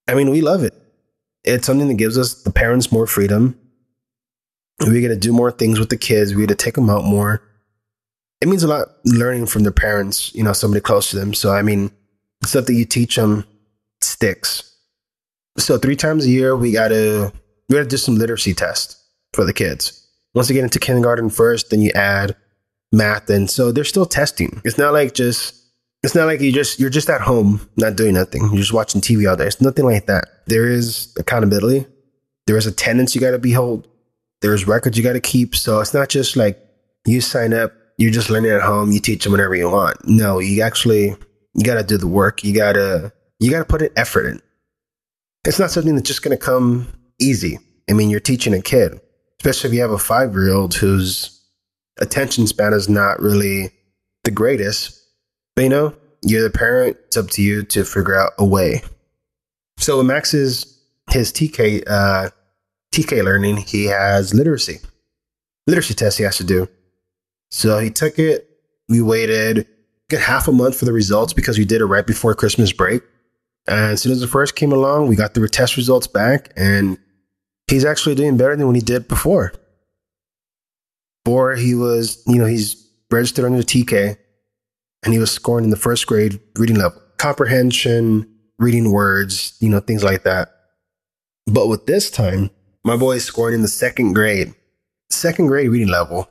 I 0.07 0.13
mean, 0.13 0.29
we 0.29 0.41
love 0.41 0.63
it. 0.63 0.73
It's 1.43 1.65
something 1.65 1.87
that 1.87 1.95
gives 1.95 2.17
us 2.17 2.43
the 2.43 2.51
parents 2.51 2.91
more 2.91 3.07
freedom. 3.07 3.59
We 4.85 5.01
get 5.01 5.07
to 5.07 5.15
do 5.15 5.33
more 5.33 5.51
things 5.51 5.79
with 5.79 5.89
the 5.89 5.97
kids. 5.97 6.35
We 6.35 6.43
get 6.43 6.49
to 6.49 6.63
take 6.63 6.75
them 6.75 6.89
out 6.89 7.03
more. 7.03 7.41
It 8.41 8.47
means 8.47 8.63
a 8.63 8.67
lot 8.67 8.89
learning 9.05 9.47
from 9.47 9.63
their 9.63 9.71
parents, 9.71 10.33
you 10.35 10.43
know, 10.43 10.53
somebody 10.53 10.81
close 10.81 11.09
to 11.09 11.15
them. 11.15 11.33
So, 11.33 11.51
I 11.51 11.63
mean, 11.63 11.91
stuff 12.43 12.65
that 12.67 12.73
you 12.75 12.85
teach 12.85 13.15
them 13.15 13.45
sticks. 14.01 14.71
So, 15.57 15.79
three 15.79 15.95
times 15.95 16.25
a 16.25 16.29
year, 16.29 16.55
we 16.55 16.71
got 16.71 16.89
to 16.89 17.31
we 17.67 17.75
got 17.75 17.83
to 17.83 17.87
do 17.87 17.97
some 17.97 18.15
literacy 18.15 18.53
tests 18.53 19.03
for 19.33 19.43
the 19.43 19.53
kids. 19.53 20.07
Once 20.35 20.47
they 20.47 20.53
get 20.53 20.63
into 20.63 20.77
kindergarten 20.79 21.29
first, 21.31 21.71
then 21.71 21.81
you 21.81 21.89
add 21.95 22.35
math, 22.91 23.29
and 23.31 23.49
so 23.49 23.71
they're 23.71 23.83
still 23.83 24.05
testing. 24.05 24.61
It's 24.63 24.77
not 24.77 24.93
like 24.93 25.15
just 25.15 25.55
It's 26.03 26.13
not 26.13 26.27
like 26.27 26.39
you 26.41 26.51
just 26.53 26.79
you're 26.79 26.91
just 26.91 27.09
at 27.09 27.21
home 27.21 27.67
not 27.75 27.95
doing 27.95 28.13
nothing. 28.13 28.43
You're 28.49 28.61
just 28.61 28.73
watching 28.73 29.01
TV 29.01 29.27
all 29.27 29.35
day. 29.35 29.47
It's 29.47 29.59
nothing 29.59 29.85
like 29.85 30.05
that. 30.05 30.25
There 30.45 30.67
is 30.67 31.11
accountability. 31.17 31.87
There 32.45 32.55
is 32.55 32.67
attendance 32.67 33.15
you 33.15 33.21
got 33.21 33.31
to 33.31 33.39
behold. 33.39 33.87
There's 34.41 34.67
records 34.67 34.97
you 34.97 35.03
got 35.03 35.13
to 35.13 35.19
keep. 35.19 35.55
So 35.55 35.79
it's 35.79 35.93
not 35.93 36.09
just 36.09 36.35
like 36.35 36.59
you 37.05 37.21
sign 37.21 37.53
up, 37.53 37.73
you're 37.97 38.11
just 38.11 38.29
learning 38.29 38.51
at 38.51 38.61
home, 38.61 38.91
you 38.91 38.99
teach 38.99 39.23
them 39.23 39.31
whatever 39.31 39.55
you 39.55 39.69
want. 39.69 39.97
No, 40.07 40.39
you 40.39 40.61
actually 40.61 41.15
you 41.53 41.63
got 41.63 41.75
to 41.75 41.83
do 41.83 41.97
the 41.97 42.07
work. 42.07 42.43
You 42.43 42.53
got 42.53 42.73
to 42.73 43.11
you 43.39 43.51
got 43.51 43.59
to 43.59 43.65
put 43.65 43.81
an 43.81 43.89
effort 43.95 44.27
in. 44.27 44.41
It's 45.45 45.59
not 45.59 45.71
something 45.71 45.95
that's 45.95 46.07
just 46.07 46.21
going 46.21 46.37
to 46.37 46.43
come 46.43 46.87
easy. 47.19 47.59
I 47.89 47.93
mean, 47.93 48.09
you're 48.09 48.19
teaching 48.19 48.53
a 48.53 48.61
kid, 48.61 48.99
especially 49.39 49.69
if 49.69 49.73
you 49.73 49.81
have 49.81 49.91
a 49.91 49.97
five 49.97 50.33
year 50.33 50.53
old 50.53 50.75
whose 50.75 51.33
attention 51.99 52.47
span 52.47 52.73
is 52.73 52.89
not 52.89 53.19
really 53.19 53.71
the 54.23 54.31
greatest. 54.31 55.01
But 55.55 55.63
you 55.63 55.69
know, 55.69 55.95
you're 56.21 56.43
the 56.43 56.49
parent. 56.49 56.97
It's 57.07 57.17
up 57.17 57.29
to 57.31 57.41
you 57.41 57.63
to 57.63 57.83
figure 57.83 58.15
out 58.15 58.33
a 58.37 58.45
way. 58.45 58.83
So 59.77 59.97
with 59.97 60.07
Max's 60.07 60.77
his 61.09 61.31
TK 61.31 61.83
uh, 61.87 62.29
TK 62.97 63.23
learning, 63.23 63.57
he 63.57 63.85
has 63.85 64.33
literacy 64.33 64.79
literacy 65.67 65.93
test 65.93 66.17
he 66.17 66.23
has 66.23 66.37
to 66.37 66.43
do. 66.43 66.67
So 67.51 67.77
he 67.77 67.91
took 67.91 68.17
it. 68.17 68.49
We 68.89 69.01
waited 69.01 69.67
get 70.09 70.21
half 70.21 70.47
a 70.47 70.51
month 70.53 70.79
for 70.79 70.85
the 70.85 70.93
results 70.93 71.33
because 71.33 71.57
we 71.57 71.65
did 71.65 71.81
it 71.81 71.85
right 71.85 72.07
before 72.07 72.33
Christmas 72.33 72.71
break. 72.71 73.03
And 73.67 73.91
as 73.91 74.01
soon 74.01 74.13
as 74.13 74.21
the 74.21 74.27
first 74.27 74.55
came 74.55 74.71
along, 74.71 75.07
we 75.07 75.17
got 75.17 75.33
the 75.33 75.45
test 75.49 75.75
results 75.75 76.07
back, 76.07 76.53
and 76.55 76.97
he's 77.67 77.83
actually 77.83 78.15
doing 78.15 78.37
better 78.37 78.55
than 78.55 78.65
when 78.65 78.75
he 78.75 78.81
did 78.81 79.09
before. 79.09 79.51
Before 81.25 81.55
he 81.55 81.75
was, 81.75 82.23
you 82.25 82.37
know, 82.37 82.45
he's 82.45 82.89
registered 83.11 83.43
under 83.43 83.61
TK, 83.61 84.15
and 85.03 85.13
he 85.13 85.19
was 85.19 85.31
scoring 85.31 85.65
in 85.65 85.71
the 85.71 85.75
first 85.75 86.07
grade 86.07 86.39
reading 86.57 86.77
level, 86.77 87.01
comprehension, 87.17 88.33
reading 88.57 88.93
words, 88.93 89.57
you 89.59 89.67
know, 89.67 89.81
things 89.81 90.01
like 90.01 90.23
that. 90.23 90.53
But 91.45 91.67
with 91.67 91.87
this 91.87 92.09
time, 92.09 92.51
my 92.87 92.95
boy 92.95 93.17
is 93.17 93.25
scoring 93.25 93.53
in 93.53 93.61
the 93.61 93.67
second 93.67 94.13
grade, 94.13 94.55
second 95.09 95.47
grade 95.47 95.69
reading 95.69 95.89
level. 95.89 96.29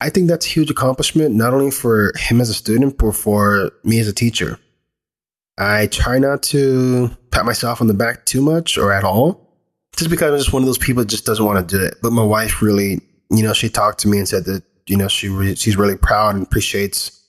I 0.00 0.08
think 0.08 0.26
that's 0.26 0.46
a 0.46 0.48
huge 0.48 0.70
accomplishment, 0.70 1.34
not 1.34 1.52
only 1.52 1.70
for 1.70 2.12
him 2.16 2.40
as 2.40 2.48
a 2.48 2.54
student, 2.54 2.98
but 2.98 3.12
for 3.12 3.70
me 3.84 4.00
as 4.00 4.08
a 4.08 4.12
teacher. 4.12 4.58
I 5.58 5.86
try 5.86 6.18
not 6.18 6.42
to 6.44 7.10
pat 7.30 7.44
myself 7.44 7.80
on 7.80 7.86
the 7.86 7.94
back 7.94 8.24
too 8.24 8.40
much 8.40 8.78
or 8.78 8.90
at 8.90 9.04
all, 9.04 9.54
just 9.94 10.10
because 10.10 10.32
I'm 10.32 10.38
just 10.38 10.52
one 10.52 10.62
of 10.62 10.66
those 10.66 10.78
people 10.78 11.02
that 11.02 11.10
just 11.10 11.26
doesn't 11.26 11.44
want 11.44 11.68
to 11.68 11.76
do 11.76 11.84
it. 11.84 11.96
But 12.02 12.12
my 12.12 12.24
wife 12.24 12.62
really, 12.62 13.00
you 13.30 13.42
know, 13.42 13.52
she 13.52 13.68
talked 13.68 14.00
to 14.00 14.08
me 14.08 14.18
and 14.18 14.26
said 14.26 14.46
that, 14.46 14.64
you 14.88 14.96
know, 14.96 15.08
she 15.08 15.28
re- 15.28 15.54
she's 15.54 15.76
really 15.76 15.96
proud 15.96 16.34
and 16.34 16.44
appreciates 16.44 17.22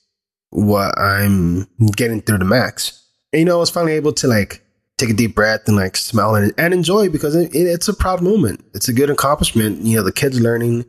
what 0.50 0.98
I'm 0.98 1.68
getting 1.94 2.22
through 2.22 2.38
the 2.38 2.44
max. 2.46 3.06
And, 3.32 3.40
you 3.40 3.44
know, 3.44 3.56
I 3.56 3.60
was 3.60 3.70
finally 3.70 3.92
able 3.92 4.14
to 4.14 4.26
like 4.26 4.63
take 4.98 5.10
a 5.10 5.14
deep 5.14 5.34
breath 5.34 5.62
and 5.66 5.76
like 5.76 5.96
smile 5.96 6.34
and, 6.34 6.52
and 6.56 6.72
enjoy 6.72 7.08
because 7.08 7.34
it, 7.34 7.50
it's 7.54 7.88
a 7.88 7.94
proud 7.94 8.22
moment. 8.22 8.64
It's 8.74 8.88
a 8.88 8.92
good 8.92 9.10
accomplishment. 9.10 9.82
You 9.82 9.96
know, 9.96 10.02
the 10.02 10.12
kid's 10.12 10.40
learning 10.40 10.84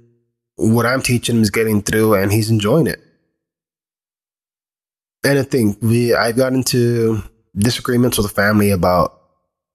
what 0.57 0.85
I'm 0.85 1.01
teaching 1.01 1.37
him 1.37 1.41
is 1.41 1.49
getting 1.49 1.81
through 1.81 2.15
and 2.15 2.31
he's 2.31 2.49
enjoying 2.49 2.87
it. 2.87 3.01
And 5.23 5.39
I 5.39 5.43
think 5.43 5.77
we, 5.81 6.13
I 6.13 6.31
got 6.31 6.53
into 6.53 7.23
disagreements 7.57 8.17
with 8.17 8.27
the 8.27 8.33
family 8.33 8.71
about 8.71 9.21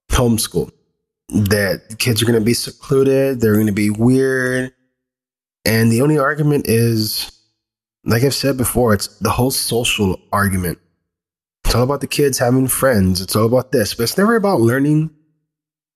homeschool. 0.09 0.71
That 1.29 1.95
kids 1.97 2.21
are 2.21 2.25
going 2.25 2.39
to 2.39 2.43
be 2.43 2.53
secluded, 2.53 3.39
they're 3.39 3.53
going 3.53 3.67
to 3.67 3.71
be 3.71 3.89
weird. 3.89 4.73
And 5.63 5.91
the 5.91 6.01
only 6.01 6.17
argument 6.17 6.67
is, 6.67 7.31
like 8.03 8.23
I've 8.23 8.33
said 8.33 8.57
before, 8.57 8.93
it's 8.93 9.07
the 9.19 9.29
whole 9.29 9.51
social 9.51 10.19
argument. 10.31 10.79
It's 11.71 11.75
all 11.77 11.83
about 11.83 12.01
the 12.01 12.07
kids 12.07 12.37
having 12.37 12.67
friends. 12.67 13.21
It's 13.21 13.33
all 13.33 13.45
about 13.45 13.71
this, 13.71 13.93
but 13.93 14.03
it's 14.03 14.17
never 14.17 14.35
about 14.35 14.59
learning. 14.59 15.09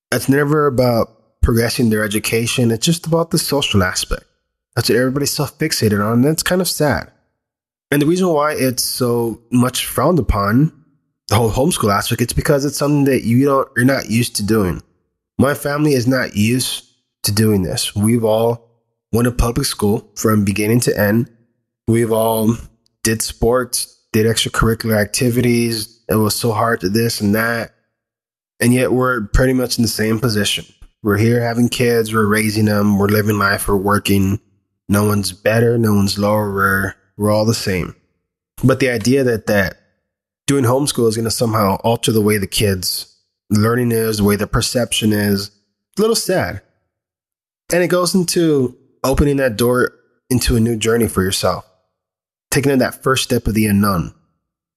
It's 0.10 0.30
never 0.30 0.68
about 0.68 1.42
progressing 1.42 1.90
their 1.90 2.02
education. 2.02 2.72
It's 2.72 2.86
just 2.86 3.06
about 3.06 3.32
the 3.32 3.38
social 3.38 3.84
aspect. 3.84 4.24
That's 4.74 4.88
what 4.88 4.98
everybody's 4.98 5.32
so 5.32 5.44
fixated 5.44 6.02
on. 6.02 6.14
And 6.14 6.24
that's 6.24 6.44
kind 6.44 6.62
of 6.62 6.70
sad. 6.70 7.12
And 7.92 8.02
the 8.02 8.06
reason 8.06 8.30
why 8.30 8.54
it's 8.54 8.86
so 8.86 9.42
much 9.52 9.86
frowned 9.86 10.18
upon, 10.18 10.72
the 11.28 11.36
whole 11.36 11.52
homeschool 11.52 11.94
aspect, 11.94 12.22
it's 12.22 12.32
because 12.32 12.64
it's 12.64 12.78
something 12.78 13.04
that 13.04 13.26
you 13.26 13.44
don't, 13.44 13.68
you're 13.76 13.84
not 13.84 14.10
used 14.10 14.38
to 14.38 14.46
doing. 14.46 14.82
My 15.38 15.56
family 15.56 15.92
is 15.92 16.08
not 16.08 16.38
used 16.38 16.90
to 17.24 17.34
doing 17.34 17.64
this. 17.64 17.94
We've 17.94 18.24
all 18.24 18.72
went 19.12 19.26
to 19.26 19.34
public 19.34 19.68
school 19.68 20.10
from 20.16 20.46
beginning 20.46 20.80
to 20.80 20.98
end. 20.98 21.30
We've 21.86 22.14
all 22.14 22.56
did 23.04 23.22
sports, 23.22 23.95
did 24.16 24.26
extracurricular 24.26 24.98
activities. 24.98 26.00
It 26.08 26.16
was 26.16 26.34
so 26.34 26.54
hard 26.54 26.80
to 26.80 26.90
this 26.90 27.20
and 27.20 27.36
that. 27.36 27.76
And 28.62 28.74
yet 28.74 28.94
we're 28.94 29.28
pretty 29.28 29.52
much 29.52 29.78
in 29.78 29.82
the 29.82 29.90
same 29.90 30.22
position. 30.22 30.66
We're 31.04 31.18
here 31.18 31.42
having 31.42 31.68
kids, 31.68 32.14
we're 32.14 32.26
raising 32.26 32.64
them, 32.64 32.98
we're 32.98 33.10
living 33.10 33.38
life, 33.38 33.68
we're 33.68 33.76
working. 33.76 34.40
No 34.88 35.06
one's 35.06 35.34
better, 35.34 35.78
no 35.78 35.94
one's 35.94 36.18
lower. 36.18 36.54
We're, 36.54 36.96
we're 37.18 37.30
all 37.30 37.44
the 37.44 37.54
same. 37.54 37.94
But 38.64 38.80
the 38.80 38.90
idea 38.90 39.26
that 39.26 39.48
that 39.48 39.76
doing 40.48 40.64
homeschool 40.64 41.10
is 41.10 41.18
going 41.18 41.26
to 41.26 41.32
somehow 41.32 41.76
alter 41.84 42.14
the 42.14 42.22
way 42.22 42.38
the 42.38 42.48
kids 42.48 43.14
learning 43.50 43.92
is, 43.92 44.20
the 44.20 44.24
way 44.24 44.38
the 44.38 44.48
perception 44.48 45.12
is, 45.12 45.52
a 45.98 46.02
little 46.02 46.16
sad. 46.16 46.62
And 47.74 47.84
it 47.84 47.90
goes 47.90 48.16
into 48.16 48.78
opening 49.04 49.36
that 49.38 49.58
door 49.58 49.92
into 50.30 50.56
a 50.56 50.62
new 50.62 50.78
journey 50.78 51.10
for 51.10 51.22
yourself, 51.22 51.70
taking 52.56 52.78
that 52.78 53.04
first 53.04 53.26
step 53.26 53.48
of 53.48 53.54
the 53.54 53.66
unknown. 53.66 54.14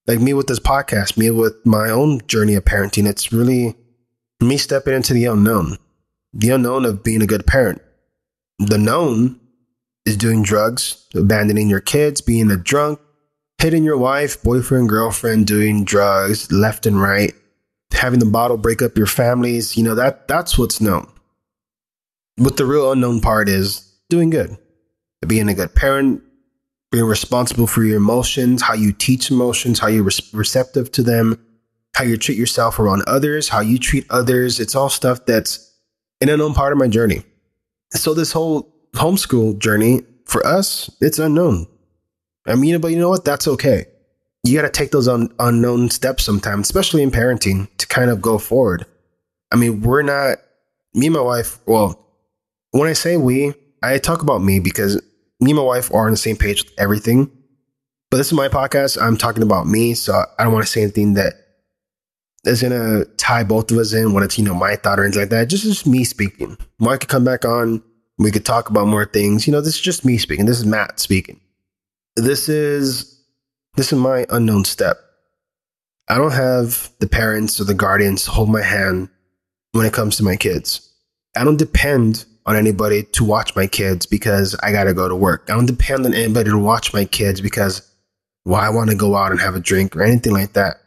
Like 0.08 0.18
me 0.18 0.34
with 0.34 0.48
this 0.48 0.58
podcast, 0.58 1.16
me 1.16 1.30
with 1.30 1.54
my 1.64 1.90
own 1.90 2.20
journey 2.26 2.54
of 2.54 2.64
parenting, 2.64 3.08
it's 3.08 3.32
really 3.32 3.76
me 4.40 4.56
stepping 4.56 4.94
into 4.94 5.14
the 5.14 5.26
unknown, 5.26 5.78
the 6.32 6.50
unknown 6.50 6.84
of 6.84 7.04
being 7.04 7.22
a 7.22 7.26
good 7.26 7.46
parent. 7.46 7.80
The 8.58 8.78
known 8.78 9.38
is 10.04 10.16
doing 10.16 10.42
drugs, 10.42 11.06
abandoning 11.14 11.70
your 11.70 11.80
kids, 11.80 12.20
being 12.20 12.50
a 12.50 12.56
drunk, 12.56 12.98
hitting 13.58 13.84
your 13.84 13.98
wife, 13.98 14.42
boyfriend, 14.42 14.88
girlfriend, 14.88 15.46
doing 15.46 15.84
drugs 15.84 16.50
left 16.50 16.84
and 16.84 17.00
right, 17.00 17.32
having 17.92 18.18
the 18.18 18.26
bottle 18.26 18.56
break 18.56 18.82
up 18.82 18.96
your 18.96 19.06
families, 19.06 19.76
you 19.76 19.84
know, 19.84 19.94
that 19.94 20.26
that's 20.26 20.58
what's 20.58 20.80
known. 20.80 21.06
But 22.38 22.56
the 22.56 22.66
real 22.66 22.90
unknown 22.90 23.20
part 23.20 23.48
is 23.48 23.88
doing 24.10 24.30
good. 24.30 24.58
Being 25.24 25.48
a 25.48 25.54
good 25.54 25.76
parent, 25.76 26.22
being 26.90 27.04
responsible 27.04 27.66
for 27.66 27.84
your 27.84 27.96
emotions, 27.96 28.62
how 28.62 28.74
you 28.74 28.92
teach 28.92 29.30
emotions, 29.30 29.78
how 29.78 29.88
you're 29.88 30.04
re- 30.04 30.12
receptive 30.32 30.90
to 30.92 31.02
them, 31.02 31.38
how 31.94 32.04
you 32.04 32.16
treat 32.16 32.38
yourself 32.38 32.78
around 32.78 33.02
others, 33.06 33.48
how 33.48 33.60
you 33.60 33.78
treat 33.78 34.06
others. 34.10 34.60
It's 34.60 34.74
all 34.74 34.88
stuff 34.88 35.26
that's 35.26 35.74
an 36.20 36.28
unknown 36.28 36.54
part 36.54 36.72
of 36.72 36.78
my 36.78 36.88
journey. 36.88 37.24
So 37.90 38.14
this 38.14 38.32
whole 38.32 38.74
homeschool 38.92 39.58
journey 39.58 40.02
for 40.24 40.46
us, 40.46 40.90
it's 41.00 41.18
unknown. 41.18 41.66
I 42.46 42.54
mean, 42.54 42.80
but 42.80 42.88
you 42.88 42.98
know 42.98 43.10
what? 43.10 43.24
That's 43.24 43.48
okay. 43.48 43.86
You 44.44 44.56
got 44.56 44.62
to 44.62 44.70
take 44.70 44.90
those 44.90 45.08
un- 45.08 45.32
unknown 45.38 45.90
steps 45.90 46.24
sometimes, 46.24 46.66
especially 46.66 47.02
in 47.02 47.10
parenting, 47.10 47.68
to 47.78 47.86
kind 47.86 48.10
of 48.10 48.22
go 48.22 48.38
forward. 48.38 48.86
I 49.52 49.56
mean, 49.56 49.82
we're 49.82 50.02
not, 50.02 50.38
me 50.94 51.06
and 51.06 51.14
my 51.14 51.20
wife, 51.20 51.58
well, 51.66 52.06
when 52.70 52.88
I 52.88 52.92
say 52.94 53.16
we, 53.16 53.54
I 53.82 53.98
talk 53.98 54.22
about 54.22 54.42
me 54.42 54.60
because 54.60 55.00
me 55.40 55.50
and 55.50 55.58
my 55.58 55.62
wife 55.62 55.92
are 55.92 56.06
on 56.06 56.10
the 56.10 56.16
same 56.16 56.36
page 56.36 56.64
with 56.64 56.72
everything. 56.78 57.30
But 58.10 58.16
this 58.16 58.28
is 58.28 58.32
my 58.32 58.48
podcast. 58.48 59.00
I'm 59.00 59.16
talking 59.16 59.42
about 59.42 59.66
me. 59.66 59.94
So 59.94 60.24
I 60.38 60.44
don't 60.44 60.52
want 60.52 60.64
to 60.64 60.72
say 60.72 60.82
anything 60.82 61.14
that 61.14 61.34
is 62.44 62.60
to 62.60 63.06
tie 63.18 63.44
both 63.44 63.70
of 63.70 63.78
us 63.78 63.92
in 63.92 64.14
when 64.14 64.24
it's, 64.24 64.38
you 64.38 64.44
know, 64.44 64.54
my 64.54 64.76
thought 64.76 64.98
or 64.98 65.04
anything 65.04 65.22
like 65.22 65.30
that. 65.30 65.48
Just, 65.48 65.64
just 65.64 65.86
me 65.86 66.04
speaking. 66.04 66.56
Mark 66.78 67.00
could 67.00 67.10
come 67.10 67.24
back 67.24 67.44
on 67.44 67.82
we 68.18 68.32
could 68.32 68.44
talk 68.44 68.68
about 68.68 68.88
more 68.88 69.06
things. 69.06 69.46
You 69.46 69.52
know, 69.52 69.60
this 69.60 69.74
is 69.74 69.80
just 69.80 70.04
me 70.04 70.18
speaking. 70.18 70.46
This 70.46 70.58
is 70.58 70.66
Matt 70.66 71.00
speaking. 71.00 71.40
This 72.16 72.48
is 72.48 73.22
this 73.76 73.92
is 73.92 73.98
my 73.98 74.26
unknown 74.30 74.64
step. 74.64 74.98
I 76.08 76.16
don't 76.16 76.32
have 76.32 76.90
the 76.98 77.06
parents 77.06 77.60
or 77.60 77.64
the 77.64 77.74
guardians 77.74 78.24
to 78.24 78.30
hold 78.30 78.50
my 78.50 78.62
hand 78.62 79.08
when 79.72 79.86
it 79.86 79.92
comes 79.92 80.16
to 80.16 80.24
my 80.24 80.36
kids. 80.36 80.92
I 81.36 81.44
don't 81.44 81.58
depend 81.58 82.24
on 82.48 82.56
anybody 82.56 83.02
to 83.02 83.24
watch 83.24 83.54
my 83.54 83.66
kids 83.66 84.06
because 84.06 84.56
I 84.62 84.72
got 84.72 84.84
to 84.84 84.94
go 84.94 85.06
to 85.06 85.14
work. 85.14 85.44
I 85.48 85.52
don't 85.52 85.66
depend 85.66 86.06
on 86.06 86.14
anybody 86.14 86.48
to 86.48 86.58
watch 86.58 86.94
my 86.94 87.04
kids 87.04 87.42
because 87.42 87.82
well, 88.46 88.58
I 88.58 88.70
want 88.70 88.88
to 88.88 88.96
go 88.96 89.14
out 89.14 89.32
and 89.32 89.40
have 89.40 89.54
a 89.54 89.60
drink 89.60 89.94
or 89.94 90.02
anything 90.02 90.32
like 90.32 90.54
that. 90.54 90.78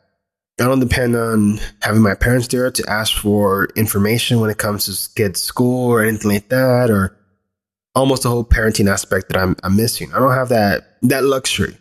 I 0.60 0.64
don't 0.64 0.80
depend 0.80 1.16
on 1.16 1.60
having 1.84 2.02
my 2.02 2.16
parents 2.16 2.48
there 2.48 2.72
to 2.72 2.90
ask 2.90 3.16
for 3.16 3.70
information 3.76 4.40
when 4.40 4.50
it 4.50 4.58
comes 4.58 4.86
to 4.86 5.14
kids' 5.14 5.42
school 5.42 5.92
or 5.92 6.04
anything 6.04 6.32
like 6.32 6.50
that, 6.50 6.90
or 6.90 7.16
almost 7.94 8.24
the 8.24 8.30
whole 8.30 8.44
parenting 8.44 8.90
aspect 8.92 9.30
that 9.30 9.38
I'm, 9.38 9.56
I'm 9.64 9.78
missing. 9.78 10.12
I 10.14 10.20
don't 10.20 10.34
have 10.34 10.50
that 10.50 10.98
that 11.04 11.24
luxury. 11.24 11.78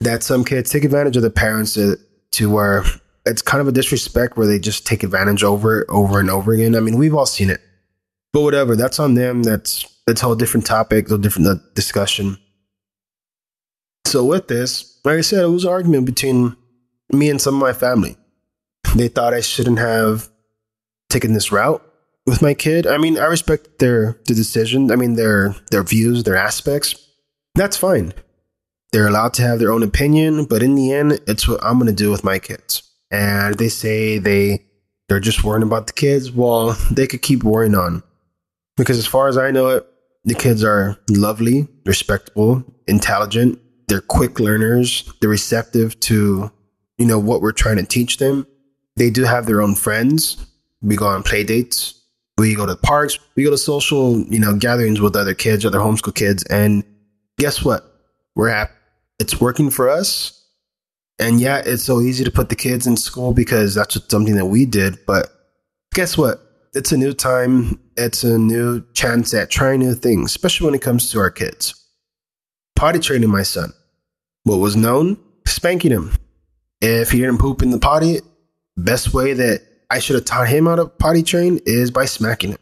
That 0.00 0.22
some 0.22 0.44
kids 0.44 0.70
take 0.70 0.84
advantage 0.84 1.16
of 1.16 1.22
the 1.22 1.30
parents 1.30 1.74
to, 1.74 1.96
to 2.32 2.50
where 2.50 2.84
it's 3.26 3.42
kind 3.42 3.60
of 3.60 3.66
a 3.66 3.72
disrespect 3.72 4.36
where 4.36 4.46
they 4.46 4.60
just 4.60 4.86
take 4.86 5.02
advantage 5.02 5.42
over 5.42 5.84
over 5.88 6.20
and 6.20 6.30
over 6.30 6.52
again. 6.52 6.76
I 6.76 6.80
mean, 6.80 6.96
we've 6.96 7.14
all 7.14 7.26
seen 7.26 7.50
it, 7.50 7.60
but 8.32 8.42
whatever. 8.42 8.76
That's 8.76 8.98
on 8.98 9.14
them. 9.14 9.42
That's 9.42 9.86
that's 10.06 10.22
a 10.22 10.26
whole 10.26 10.34
different 10.34 10.66
topic, 10.66 11.10
a 11.10 11.18
different 11.18 11.48
uh, 11.48 11.54
discussion. 11.74 12.38
So 14.06 14.24
with 14.24 14.48
this, 14.48 15.00
like 15.04 15.18
I 15.18 15.20
said, 15.20 15.44
it 15.44 15.48
was 15.48 15.64
an 15.64 15.70
argument 15.70 16.06
between 16.06 16.56
me 17.12 17.30
and 17.30 17.40
some 17.40 17.54
of 17.54 17.60
my 17.60 17.72
family. 17.72 18.16
They 18.96 19.08
thought 19.08 19.32
I 19.32 19.40
shouldn't 19.40 19.78
have 19.78 20.28
taken 21.08 21.32
this 21.32 21.52
route 21.52 21.82
with 22.26 22.42
my 22.42 22.54
kid. 22.54 22.86
I 22.86 22.98
mean, 22.98 23.18
I 23.18 23.26
respect 23.26 23.78
their 23.78 24.18
the 24.26 24.34
decision. 24.34 24.90
I 24.90 24.96
mean, 24.96 25.14
their 25.14 25.54
their 25.70 25.82
views, 25.82 26.24
their 26.24 26.36
aspects. 26.36 26.94
That's 27.54 27.76
fine. 27.76 28.12
They're 28.92 29.08
allowed 29.08 29.34
to 29.34 29.42
have 29.42 29.58
their 29.58 29.72
own 29.72 29.82
opinion, 29.82 30.44
but 30.44 30.62
in 30.62 30.74
the 30.74 30.92
end, 30.92 31.20
it's 31.26 31.48
what 31.48 31.64
I'm 31.64 31.78
going 31.78 31.86
to 31.86 31.92
do 31.94 32.10
with 32.10 32.24
my 32.24 32.38
kids. 32.38 32.82
And 33.10 33.54
they 33.56 33.68
say 33.68 34.18
they 34.18 34.66
they're 35.08 35.20
just 35.20 35.44
worrying 35.44 35.62
about 35.62 35.86
the 35.86 35.92
kids. 35.92 36.30
Well, 36.30 36.76
they 36.90 37.06
could 37.06 37.22
keep 37.22 37.44
worrying 37.44 37.74
on 37.74 38.02
because 38.82 38.98
as 38.98 39.06
far 39.06 39.28
as 39.28 39.38
I 39.38 39.52
know 39.52 39.68
it, 39.68 39.86
the 40.24 40.34
kids 40.34 40.64
are 40.64 40.98
lovely, 41.08 41.68
respectable, 41.86 42.64
intelligent. 42.88 43.60
They're 43.86 44.00
quick 44.00 44.40
learners. 44.40 45.08
They're 45.20 45.30
receptive 45.30 45.98
to, 46.00 46.50
you 46.98 47.06
know, 47.06 47.18
what 47.20 47.42
we're 47.42 47.52
trying 47.52 47.76
to 47.76 47.84
teach 47.84 48.16
them. 48.16 48.44
They 48.96 49.08
do 49.08 49.22
have 49.22 49.46
their 49.46 49.62
own 49.62 49.76
friends. 49.76 50.44
We 50.80 50.96
go 50.96 51.06
on 51.06 51.22
play 51.22 51.44
dates. 51.44 52.02
We 52.38 52.56
go 52.56 52.66
to 52.66 52.74
parks. 52.74 53.20
We 53.36 53.44
go 53.44 53.50
to 53.50 53.58
social, 53.58 54.18
you 54.22 54.40
know, 54.40 54.56
gatherings 54.56 55.00
with 55.00 55.14
other 55.14 55.34
kids, 55.34 55.64
other 55.64 55.78
homeschool 55.78 56.16
kids. 56.16 56.42
And 56.46 56.82
guess 57.38 57.64
what? 57.64 57.84
We're 58.34 58.48
happy. 58.48 58.72
It's 59.20 59.40
working 59.40 59.70
for 59.70 59.88
us. 59.88 60.44
And 61.20 61.40
yeah, 61.40 61.62
it's 61.64 61.84
so 61.84 62.00
easy 62.00 62.24
to 62.24 62.32
put 62.32 62.48
the 62.48 62.56
kids 62.56 62.88
in 62.88 62.96
school 62.96 63.32
because 63.32 63.76
that's 63.76 63.96
something 64.08 64.34
that 64.34 64.46
we 64.46 64.66
did. 64.66 64.98
But 65.06 65.28
guess 65.94 66.18
what? 66.18 66.40
It's 66.74 66.90
a 66.90 66.96
new 66.96 67.12
time. 67.12 67.78
It's 67.96 68.24
a 68.24 68.38
new 68.38 68.84
chance 68.94 69.34
at 69.34 69.50
trying 69.50 69.80
new 69.80 69.94
things, 69.94 70.30
especially 70.30 70.66
when 70.66 70.74
it 70.74 70.82
comes 70.82 71.10
to 71.10 71.18
our 71.18 71.30
kids. 71.30 71.74
Potty 72.74 72.98
training 72.98 73.30
my 73.30 73.42
son. 73.42 73.72
What 74.44 74.56
was 74.56 74.76
known? 74.76 75.18
Spanking 75.46 75.90
him. 75.90 76.12
If 76.80 77.10
he 77.10 77.20
didn't 77.20 77.38
poop 77.38 77.62
in 77.62 77.70
the 77.70 77.78
potty, 77.78 78.20
best 78.76 79.12
way 79.12 79.34
that 79.34 79.62
I 79.90 79.98
should 79.98 80.16
have 80.16 80.24
taught 80.24 80.48
him 80.48 80.66
how 80.66 80.76
to 80.76 80.86
potty 80.86 81.22
train 81.22 81.60
is 81.66 81.90
by 81.90 82.06
smacking 82.06 82.52
him. 82.52 82.58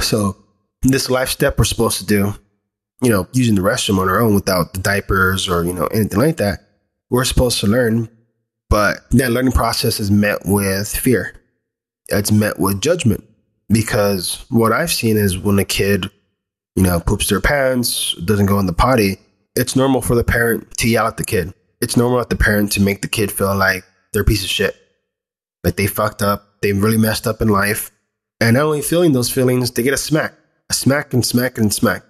So, 0.00 0.36
this 0.82 1.08
life 1.08 1.28
step 1.28 1.58
we're 1.58 1.64
supposed 1.64 1.98
to 1.98 2.06
do, 2.06 2.34
you 3.02 3.10
know, 3.10 3.28
using 3.32 3.54
the 3.54 3.62
restroom 3.62 3.98
on 3.98 4.08
our 4.08 4.20
own 4.20 4.34
without 4.34 4.72
the 4.72 4.80
diapers 4.80 5.48
or, 5.48 5.64
you 5.64 5.72
know, 5.72 5.86
anything 5.86 6.18
like 6.18 6.38
that, 6.38 6.60
we're 7.08 7.24
supposed 7.24 7.60
to 7.60 7.68
learn. 7.68 8.08
But 8.68 9.08
that 9.12 9.30
learning 9.30 9.52
process 9.52 10.00
is 10.00 10.10
met 10.10 10.40
with 10.44 10.94
fear 10.94 11.34
it's 12.12 12.32
met 12.32 12.58
with 12.58 12.80
judgment 12.80 13.24
because 13.68 14.44
what 14.50 14.72
I've 14.72 14.92
seen 14.92 15.16
is 15.16 15.38
when 15.38 15.58
a 15.58 15.64
kid, 15.64 16.10
you 16.76 16.82
know, 16.82 17.00
poops 17.00 17.28
their 17.28 17.40
pants, 17.40 18.14
doesn't 18.24 18.46
go 18.46 18.58
in 18.58 18.66
the 18.66 18.72
potty, 18.72 19.18
it's 19.56 19.76
normal 19.76 20.02
for 20.02 20.14
the 20.14 20.24
parent 20.24 20.76
to 20.78 20.88
yell 20.88 21.06
at 21.06 21.16
the 21.16 21.24
kid. 21.24 21.52
It's 21.80 21.96
normal 21.96 22.20
at 22.20 22.30
the 22.30 22.36
parent 22.36 22.72
to 22.72 22.80
make 22.80 23.02
the 23.02 23.08
kid 23.08 23.32
feel 23.32 23.56
like 23.56 23.84
they're 24.12 24.22
a 24.22 24.26
piece 24.26 24.44
of 24.44 24.50
shit. 24.50 24.76
Like 25.64 25.76
they 25.76 25.86
fucked 25.86 26.22
up, 26.22 26.60
they 26.62 26.72
really 26.72 26.98
messed 26.98 27.26
up 27.26 27.42
in 27.42 27.48
life. 27.48 27.90
And 28.40 28.54
not 28.54 28.64
only 28.64 28.82
feeling 28.82 29.12
those 29.12 29.30
feelings, 29.30 29.70
they 29.70 29.82
get 29.82 29.94
a 29.94 29.98
smack, 29.98 30.34
a 30.70 30.74
smack 30.74 31.12
and 31.14 31.24
smack 31.24 31.58
and 31.58 31.72
smack. 31.72 32.02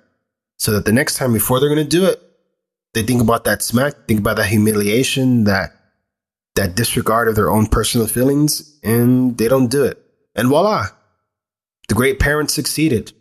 So 0.59 0.73
that 0.73 0.85
the 0.85 0.93
next 0.93 1.17
time 1.17 1.33
before 1.33 1.59
they're 1.59 1.69
gonna 1.69 1.85
do 1.85 2.05
it, 2.07 2.21
they 2.95 3.03
think 3.03 3.23
about 3.23 3.45
that 3.45 3.63
smack, 3.63 4.07
think 4.07 4.21
about 4.21 4.37
that 4.37 4.47
humiliation, 4.47 5.45
that 5.45 5.73
that 6.55 6.75
disregard 6.75 7.29
of 7.29 7.35
their 7.35 7.51
own 7.51 7.67
personal 7.67 8.07
feelings 8.07 8.79
and 8.83 9.39
they 9.39 9.49
don't 9.49 9.71
do 9.71 9.85
it. 9.85 9.99
And 10.35 10.49
voila, 10.49 10.87
the 11.89 11.95
great 11.95 12.19
parents 12.19 12.55
succeeded. 12.55 13.13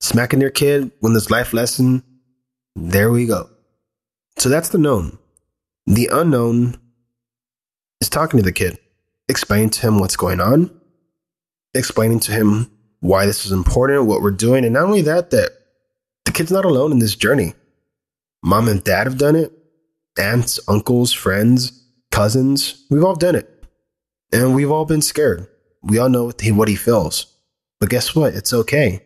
Smacking 0.00 0.40
their 0.40 0.50
kid 0.50 0.90
when 1.00 1.14
this 1.14 1.30
life 1.30 1.54
lesson, 1.54 2.02
there 2.74 3.10
we 3.10 3.26
go. 3.26 3.48
So 4.36 4.50
that's 4.50 4.68
the 4.68 4.78
known. 4.78 5.18
The 5.86 6.10
unknown 6.12 6.76
is 8.00 8.10
talking 8.10 8.38
to 8.38 8.44
the 8.44 8.52
kid, 8.52 8.78
explaining 9.28 9.70
to 9.70 9.80
him 9.80 9.98
what's 9.98 10.16
going 10.16 10.40
on, 10.40 10.70
explaining 11.72 12.20
to 12.20 12.32
him 12.32 12.70
why 13.00 13.24
this 13.24 13.46
is 13.46 13.52
important, 13.52 14.06
what 14.06 14.20
we're 14.20 14.30
doing, 14.30 14.64
and 14.64 14.74
not 14.74 14.84
only 14.84 15.02
that, 15.02 15.30
that 15.30 15.50
the 16.26 16.32
kid's 16.32 16.52
not 16.52 16.64
alone 16.64 16.92
in 16.92 16.98
this 16.98 17.14
journey. 17.14 17.54
Mom 18.42 18.68
and 18.68 18.84
dad 18.84 19.06
have 19.06 19.18
done 19.18 19.36
it, 19.36 19.52
aunts, 20.18 20.60
uncles, 20.68 21.12
friends, 21.12 21.85
cousins, 22.16 22.86
we've 22.88 23.04
all 23.04 23.14
done 23.14 23.34
it. 23.34 23.46
And 24.32 24.54
we've 24.54 24.70
all 24.70 24.86
been 24.86 25.02
scared. 25.02 25.46
We 25.82 25.98
all 25.98 26.08
know 26.08 26.24
what 26.24 26.40
he, 26.40 26.50
what 26.50 26.66
he 26.66 26.74
feels. 26.74 27.26
But 27.78 27.90
guess 27.90 28.16
what? 28.16 28.32
It's 28.32 28.54
okay. 28.54 29.02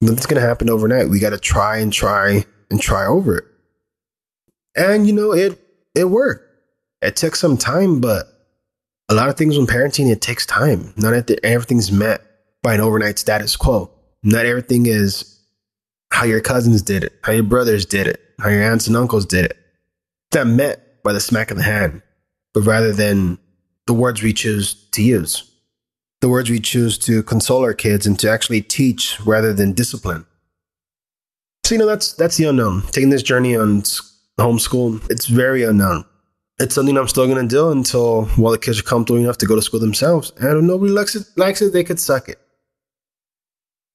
Nothing's 0.00 0.26
going 0.26 0.42
to 0.42 0.46
happen 0.46 0.68
overnight. 0.68 1.08
We 1.08 1.20
got 1.20 1.30
to 1.30 1.38
try 1.38 1.78
and 1.78 1.92
try 1.92 2.44
and 2.72 2.80
try 2.80 3.06
over 3.06 3.38
it. 3.38 3.44
And 4.76 5.06
you 5.06 5.12
know, 5.12 5.32
it 5.32 5.60
it 5.94 6.06
worked. 6.06 6.50
It 7.02 7.14
took 7.14 7.36
some 7.36 7.56
time, 7.56 8.00
but 8.00 8.26
a 9.08 9.14
lot 9.14 9.28
of 9.28 9.36
things 9.36 9.56
when 9.56 9.68
parenting, 9.68 10.10
it 10.10 10.20
takes 10.20 10.44
time. 10.44 10.92
Not 10.96 11.30
everything's 11.44 11.92
met 11.92 12.20
by 12.62 12.74
an 12.74 12.80
overnight 12.80 13.20
status 13.20 13.54
quo. 13.54 13.92
Not 14.24 14.44
everything 14.44 14.86
is 14.86 15.40
how 16.10 16.24
your 16.24 16.40
cousins 16.40 16.82
did 16.82 17.04
it, 17.04 17.12
how 17.22 17.32
your 17.32 17.44
brothers 17.44 17.86
did 17.86 18.08
it, 18.08 18.20
how 18.40 18.48
your 18.48 18.64
aunts 18.64 18.88
and 18.88 18.96
uncles 18.96 19.24
did 19.24 19.44
it. 19.44 19.56
Not 20.34 20.48
met 20.48 21.02
by 21.04 21.12
the 21.12 21.20
smack 21.20 21.52
of 21.52 21.56
the 21.58 21.62
hand 21.62 22.02
but 22.54 22.62
rather 22.62 22.92
than 22.92 23.38
the 23.86 23.92
words 23.92 24.22
we 24.22 24.32
choose 24.32 24.88
to 24.92 25.02
use, 25.02 25.50
the 26.20 26.28
words 26.28 26.48
we 26.48 26.60
choose 26.60 26.96
to 26.98 27.22
console 27.24 27.62
our 27.62 27.74
kids 27.74 28.06
and 28.06 28.18
to 28.20 28.30
actually 28.30 28.62
teach 28.62 29.20
rather 29.26 29.52
than 29.52 29.74
discipline. 29.74 30.24
So, 31.64 31.74
you 31.74 31.78
know, 31.78 31.86
that's, 31.86 32.14
that's 32.14 32.36
the 32.36 32.46
unknown. 32.46 32.82
Taking 32.92 33.10
this 33.10 33.22
journey 33.22 33.56
on 33.56 33.82
homeschool, 34.38 35.10
it's 35.10 35.26
very 35.26 35.64
unknown. 35.64 36.04
It's 36.58 36.74
something 36.74 36.96
I'm 36.96 37.08
still 37.08 37.26
to 37.26 37.46
do 37.46 37.70
until, 37.70 38.26
while 38.36 38.52
the 38.52 38.58
kids 38.58 38.78
are 38.78 38.84
comfortable 38.84 39.20
enough 39.20 39.38
to 39.38 39.46
go 39.46 39.56
to 39.56 39.62
school 39.62 39.80
themselves. 39.80 40.32
And 40.38 40.58
if 40.58 40.64
nobody 40.64 40.92
likes 40.92 41.16
it, 41.16 41.26
likes 41.36 41.60
it, 41.60 41.72
they 41.72 41.82
could 41.82 41.98
suck 41.98 42.28
it. 42.28 42.38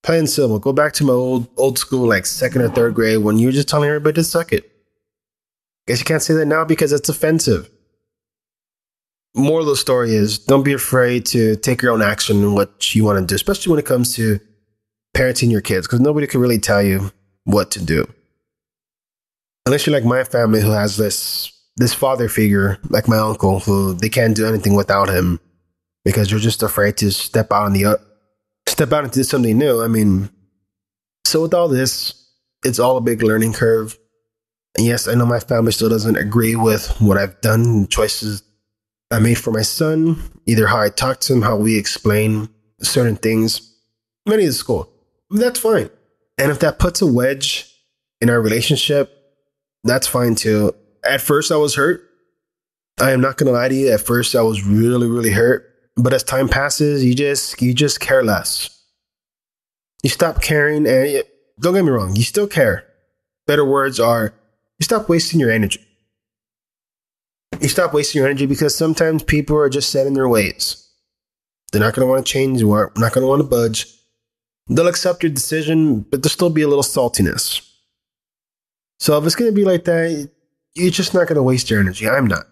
Plain 0.04 0.28
simple. 0.28 0.60
Go 0.60 0.74
back 0.74 0.94
to 0.94 1.04
my 1.04 1.14
old 1.14 1.48
old 1.58 1.78
school, 1.78 2.08
like 2.08 2.26
second 2.26 2.62
or 2.62 2.70
third 2.70 2.96
grade, 2.96 3.20
when 3.20 3.38
you 3.38 3.48
were 3.48 3.52
just 3.52 3.68
telling 3.68 3.90
everybody 3.90 4.16
to 4.16 4.24
suck 4.24 4.54
it. 4.54 4.70
Guess 5.88 6.00
you 6.00 6.06
can't 6.06 6.22
say 6.22 6.34
that 6.36 6.46
now 6.46 6.64
because 6.64 6.94
it's 6.94 7.10
offensive 7.10 7.70
moral 9.36 9.62
of 9.62 9.68
the 9.68 9.76
story 9.76 10.14
is 10.14 10.40
don't 10.40 10.64
be 10.64 10.74
afraid 10.74 11.26
to 11.28 11.56
take 11.58 11.82
your 11.82 11.92
own 11.92 12.02
action 12.02 12.38
in 12.38 12.54
what 12.54 12.96
you 12.96 13.04
want 13.04 13.20
to 13.20 13.26
do, 13.26 13.36
especially 13.36 13.72
when 13.72 13.80
it 13.80 13.86
comes 13.86 14.16
to 14.16 14.40
parenting 15.16 15.52
your 15.52 15.62
kids, 15.62 15.88
because 15.88 16.00
nobody 16.00 16.28
can 16.28 16.42
really 16.42 16.60
tell 16.60 16.82
you 16.82 17.12
what 17.44 17.72
to 17.72 17.84
do. 17.84 18.06
Unless 19.66 19.86
you're 19.86 19.96
like 19.96 20.06
my 20.06 20.24
family 20.24 20.62
who 20.62 20.72
has 20.72 20.98
this 20.98 21.52
this 21.78 21.94
father 21.94 22.28
figure, 22.28 22.78
like 22.90 23.08
my 23.08 23.18
uncle, 23.18 23.60
who 23.60 23.94
they 23.94 24.10
can't 24.10 24.36
do 24.36 24.46
anything 24.46 24.76
without 24.76 25.10
him 25.10 25.40
because 26.04 26.30
you're 26.30 26.40
just 26.40 26.64
afraid 26.64 26.98
to 26.98 27.12
step 27.12 27.52
out 27.52 27.64
on 27.64 27.74
the 27.74 27.86
uh, 27.86 27.98
step 28.68 28.92
out 28.92 29.04
into 29.04 29.24
something 29.24 29.58
new. 29.58 29.82
I 29.82 29.88
mean, 29.88 30.30
so 31.26 31.44
with 31.44 31.54
all 31.54 31.70
this, 31.70 32.14
it's 32.66 32.80
all 32.80 32.98
a 32.98 33.02
big 33.02 33.22
learning 33.22 33.54
curve. 33.54 33.98
And 34.78 34.86
yes, 34.86 35.08
I 35.08 35.16
know 35.16 35.26
my 35.26 35.40
family 35.40 35.72
still 35.72 35.90
doesn't 35.90 36.18
agree 36.18 36.56
with 36.56 36.88
what 37.00 37.18
I've 37.18 37.40
done, 37.42 37.88
choices 37.88 38.44
I 39.12 39.20
made 39.20 39.38
for 39.40 39.52
my 39.52 39.64
son, 39.64 40.22
either 40.46 40.68
how 40.68 40.80
I 40.80 40.90
talk 40.90 41.20
to 41.22 41.34
him, 41.34 41.42
how 41.42 41.56
we 41.56 41.78
explain 41.78 42.50
certain 42.82 43.16
things. 43.16 43.76
Many 44.26 44.44
of 44.44 44.50
the 44.50 44.54
school. 44.54 44.92
That's 45.32 45.60
fine. 45.60 45.90
And 46.38 46.52
if 46.52 46.60
that 46.60 46.80
puts 46.80 47.02
a 47.02 47.08
wedge 47.08 47.74
in 48.22 48.30
our 48.30 48.40
relationship, 48.40 49.12
that's 49.84 50.08
fine 50.08 50.36
too. 50.36 50.76
At 51.04 51.22
first, 51.22 51.52
I 51.52 51.56
was 51.56 51.76
hurt. 51.76 52.04
I 53.00 53.12
am 53.12 53.22
not 53.22 53.38
gonna 53.38 53.52
lie 53.52 53.70
to 53.70 53.76
you. 53.76 53.92
At 53.92 54.02
first, 54.02 54.36
I 54.36 54.42
was 54.42 54.64
really, 54.64 55.08
really 55.08 55.32
hurt. 55.32 55.66
But 55.96 56.14
as 56.14 56.24
time 56.24 56.48
passes, 56.48 57.04
you 57.04 57.16
just 57.16 57.62
you 57.62 57.74
just 57.74 58.00
care 58.00 58.24
less. 58.24 58.70
You 60.04 60.10
stop 60.10 60.42
caring, 60.42 60.88
and 60.88 61.10
you, 61.10 61.24
don't 61.60 61.74
get 61.74 61.84
me 61.84 61.92
wrong, 61.92 62.16
you 62.16 62.24
still 62.24 62.48
care. 62.48 62.86
Better 63.48 63.66
words 63.66 64.00
are 64.00 64.34
you 64.78 64.84
stop 64.84 65.10
wasting 65.10 65.40
your 65.40 65.52
energy 65.52 65.86
you 67.62 67.70
stop 67.70 67.94
wasting 67.94 68.20
your 68.20 68.28
energy 68.28 68.46
because 68.46 68.76
sometimes 68.76 69.24
people 69.24 69.58
are 69.58 69.70
just 69.70 69.90
set 69.90 70.08
in 70.08 70.14
their 70.14 70.30
ways. 70.30 70.88
They're 71.72 71.82
not 71.82 71.94
going 71.94 72.08
to 72.08 72.12
want 72.12 72.26
to 72.26 72.32
change, 72.32 72.60
They're 72.60 72.92
not 72.96 73.14
going 73.14 73.24
to 73.24 73.28
want 73.28 73.42
to 73.42 73.48
budge. 73.48 73.88
They'll 74.68 74.88
accept 74.88 75.24
your 75.24 75.32
decision, 75.32 76.02
but 76.02 76.22
there'll 76.22 76.32
still 76.32 76.50
be 76.50 76.62
a 76.62 76.68
little 76.68 76.84
saltiness. 76.84 77.66
So 79.00 79.18
if 79.18 79.26
it's 79.26 79.36
going 79.36 79.52
to 79.52 79.56
be 79.56 79.66
like 79.66 79.86
that, 79.86 80.30
you're 80.76 80.92
just 80.92 81.14
not 81.14 81.28
going 81.28 81.38
to 81.38 81.44
waste 81.44 81.70
your 81.70 81.80
energy. 81.80 82.08
I'm 82.08 82.28
not. 82.28 82.46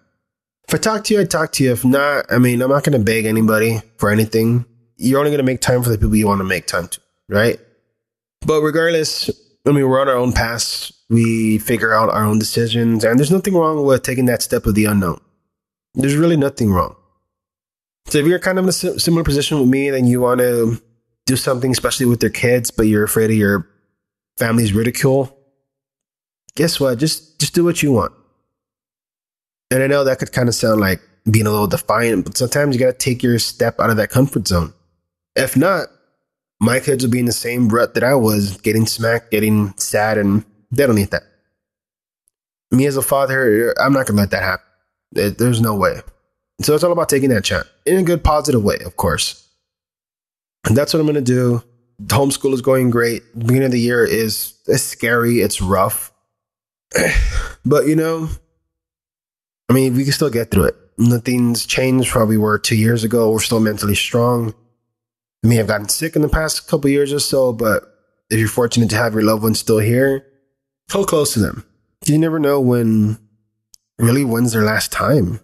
If 0.67 0.73
I 0.73 0.77
talk 0.77 1.03
to 1.05 1.13
you, 1.13 1.21
I 1.21 1.25
talk 1.25 1.51
to 1.53 1.63
you. 1.63 1.71
If 1.71 1.85
not, 1.85 2.25
I 2.31 2.39
mean, 2.39 2.61
I'm 2.61 2.69
not 2.69 2.83
going 2.83 2.97
to 2.97 3.03
beg 3.03 3.25
anybody 3.25 3.81
for 3.97 4.09
anything. 4.09 4.65
You're 4.97 5.19
only 5.19 5.31
going 5.31 5.37
to 5.37 5.43
make 5.43 5.61
time 5.61 5.83
for 5.83 5.89
the 5.89 5.97
people 5.97 6.15
you 6.15 6.27
want 6.27 6.39
to 6.39 6.45
make 6.45 6.65
time 6.65 6.87
to, 6.87 6.99
right? 7.29 7.59
But 8.45 8.61
regardless, 8.61 9.29
I 9.65 9.71
mean, 9.71 9.87
we're 9.87 10.01
on 10.01 10.09
our 10.09 10.15
own 10.15 10.33
paths 10.33 10.91
we 11.09 11.57
figure 11.57 11.93
out 11.93 12.09
our 12.09 12.23
own 12.23 12.39
decisions. 12.39 13.03
And 13.03 13.17
there's 13.17 13.31
nothing 13.31 13.53
wrong 13.53 13.85
with 13.85 14.03
taking 14.03 14.25
that 14.25 14.41
step 14.41 14.65
of 14.65 14.75
the 14.75 14.85
unknown. 14.85 15.19
There's 15.93 16.15
really 16.15 16.37
nothing 16.37 16.71
wrong. 16.71 16.95
So 18.07 18.19
if 18.19 18.25
you're 18.25 18.39
kind 18.39 18.57
of 18.57 18.65
in 18.65 18.69
a 18.69 18.99
similar 18.99 19.23
position 19.23 19.59
with 19.59 19.69
me, 19.69 19.89
then 19.89 20.05
you 20.07 20.21
want 20.21 20.39
to 20.39 20.81
do 21.25 21.35
something, 21.35 21.71
especially 21.71 22.05
with 22.05 22.21
your 22.21 22.31
kids, 22.31 22.71
but 22.71 22.83
you're 22.83 23.03
afraid 23.03 23.29
of 23.31 23.37
your 23.37 23.67
family's 24.37 24.73
ridicule. 24.73 25.37
Guess 26.55 26.79
what? 26.79 26.97
Just 26.97 27.39
just 27.39 27.53
do 27.53 27.63
what 27.63 27.83
you 27.83 27.91
want. 27.91 28.13
And 29.69 29.83
I 29.83 29.87
know 29.87 30.03
that 30.03 30.19
could 30.19 30.31
kind 30.31 30.47
of 30.47 30.55
sound 30.55 30.79
like 30.79 31.01
being 31.29 31.45
a 31.45 31.51
little 31.51 31.67
defiant, 31.67 32.23
but 32.23 32.37
sometimes 32.37 32.75
you 32.75 32.79
got 32.79 32.87
to 32.87 32.97
take 32.97 33.21
your 33.21 33.37
step 33.39 33.79
out 33.79 33.89
of 33.89 33.97
that 33.97 34.09
comfort 34.09 34.47
zone. 34.47 34.73
If 35.35 35.57
not, 35.57 35.87
my 36.59 36.79
kids 36.79 37.03
will 37.03 37.11
be 37.11 37.19
in 37.19 37.25
the 37.25 37.33
same 37.33 37.67
rut 37.67 37.93
that 37.93 38.03
I 38.03 38.15
was, 38.15 38.57
getting 38.57 38.85
smacked, 38.85 39.31
getting 39.31 39.73
sad, 39.77 40.17
and 40.17 40.45
they 40.77 40.85
don't 40.85 40.95
need 40.95 41.11
that. 41.11 41.23
Me 42.71 42.85
as 42.85 42.97
a 42.97 43.01
father, 43.01 43.73
I'm 43.79 43.93
not 43.93 44.07
to 44.07 44.13
let 44.13 44.31
that 44.31 44.43
happen. 44.43 44.65
There's 45.11 45.61
no 45.61 45.75
way. 45.75 46.01
So 46.61 46.75
it's 46.75 46.83
all 46.83 46.91
about 46.91 47.09
taking 47.09 47.29
that 47.29 47.43
chance 47.43 47.67
in 47.85 47.97
a 47.97 48.03
good, 48.03 48.23
positive 48.23 48.63
way, 48.63 48.77
of 48.85 48.97
course. 48.97 49.47
And 50.65 50.75
that's 50.75 50.93
what 50.93 50.99
I'm 50.99 51.13
to 51.13 51.21
do. 51.21 51.63
The 51.99 52.15
Homeschool 52.15 52.53
is 52.53 52.61
going 52.61 52.89
great. 52.89 53.23
beginning 53.37 53.65
of 53.65 53.71
the 53.71 53.79
year 53.79 54.05
is, 54.05 54.53
is 54.67 54.83
scary. 54.83 55.39
It's 55.39 55.61
rough. 55.61 56.11
but, 57.65 57.87
you 57.87 57.95
know, 57.95 58.29
I 59.69 59.73
mean, 59.73 59.95
we 59.95 60.03
can 60.03 60.13
still 60.13 60.29
get 60.29 60.51
through 60.51 60.65
it. 60.65 60.75
Nothing's 60.97 61.65
changed 61.65 62.09
from 62.09 62.27
we 62.27 62.37
were 62.37 62.59
two 62.59 62.75
years 62.75 63.03
ago. 63.03 63.31
We're 63.31 63.39
still 63.39 63.59
mentally 63.59 63.95
strong. 63.95 64.53
I 65.43 65.47
may 65.47 65.55
have 65.55 65.67
gotten 65.67 65.89
sick 65.89 66.15
in 66.15 66.21
the 66.21 66.29
past 66.29 66.67
couple 66.67 66.89
years 66.89 67.13
or 67.13 67.19
so, 67.19 67.53
but 67.53 67.83
if 68.29 68.39
you're 68.39 68.47
fortunate 68.47 68.89
to 68.89 68.97
have 68.97 69.13
your 69.13 69.23
loved 69.23 69.43
ones 69.43 69.59
still 69.59 69.79
here, 69.79 70.25
hold 70.91 71.07
close 71.07 71.33
to 71.33 71.39
them. 71.39 71.65
You 72.05 72.17
never 72.17 72.39
know 72.39 72.59
when, 72.61 73.17
really, 73.97 74.23
when's 74.23 74.53
their 74.53 74.63
last 74.63 74.91
time. 74.91 75.39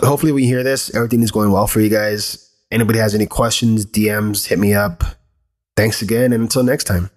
Hopefully, 0.00 0.32
we 0.32 0.46
hear 0.46 0.62
this. 0.62 0.94
Everything 0.94 1.22
is 1.22 1.30
going 1.30 1.50
well 1.50 1.66
for 1.66 1.80
you 1.80 1.90
guys. 1.90 2.50
Anybody 2.70 2.98
has 2.98 3.14
any 3.14 3.26
questions, 3.26 3.84
DMs, 3.84 4.46
hit 4.46 4.58
me 4.58 4.74
up. 4.74 5.04
Thanks 5.76 6.02
again, 6.02 6.32
and 6.32 6.42
until 6.42 6.62
next 6.62 6.84
time. 6.84 7.10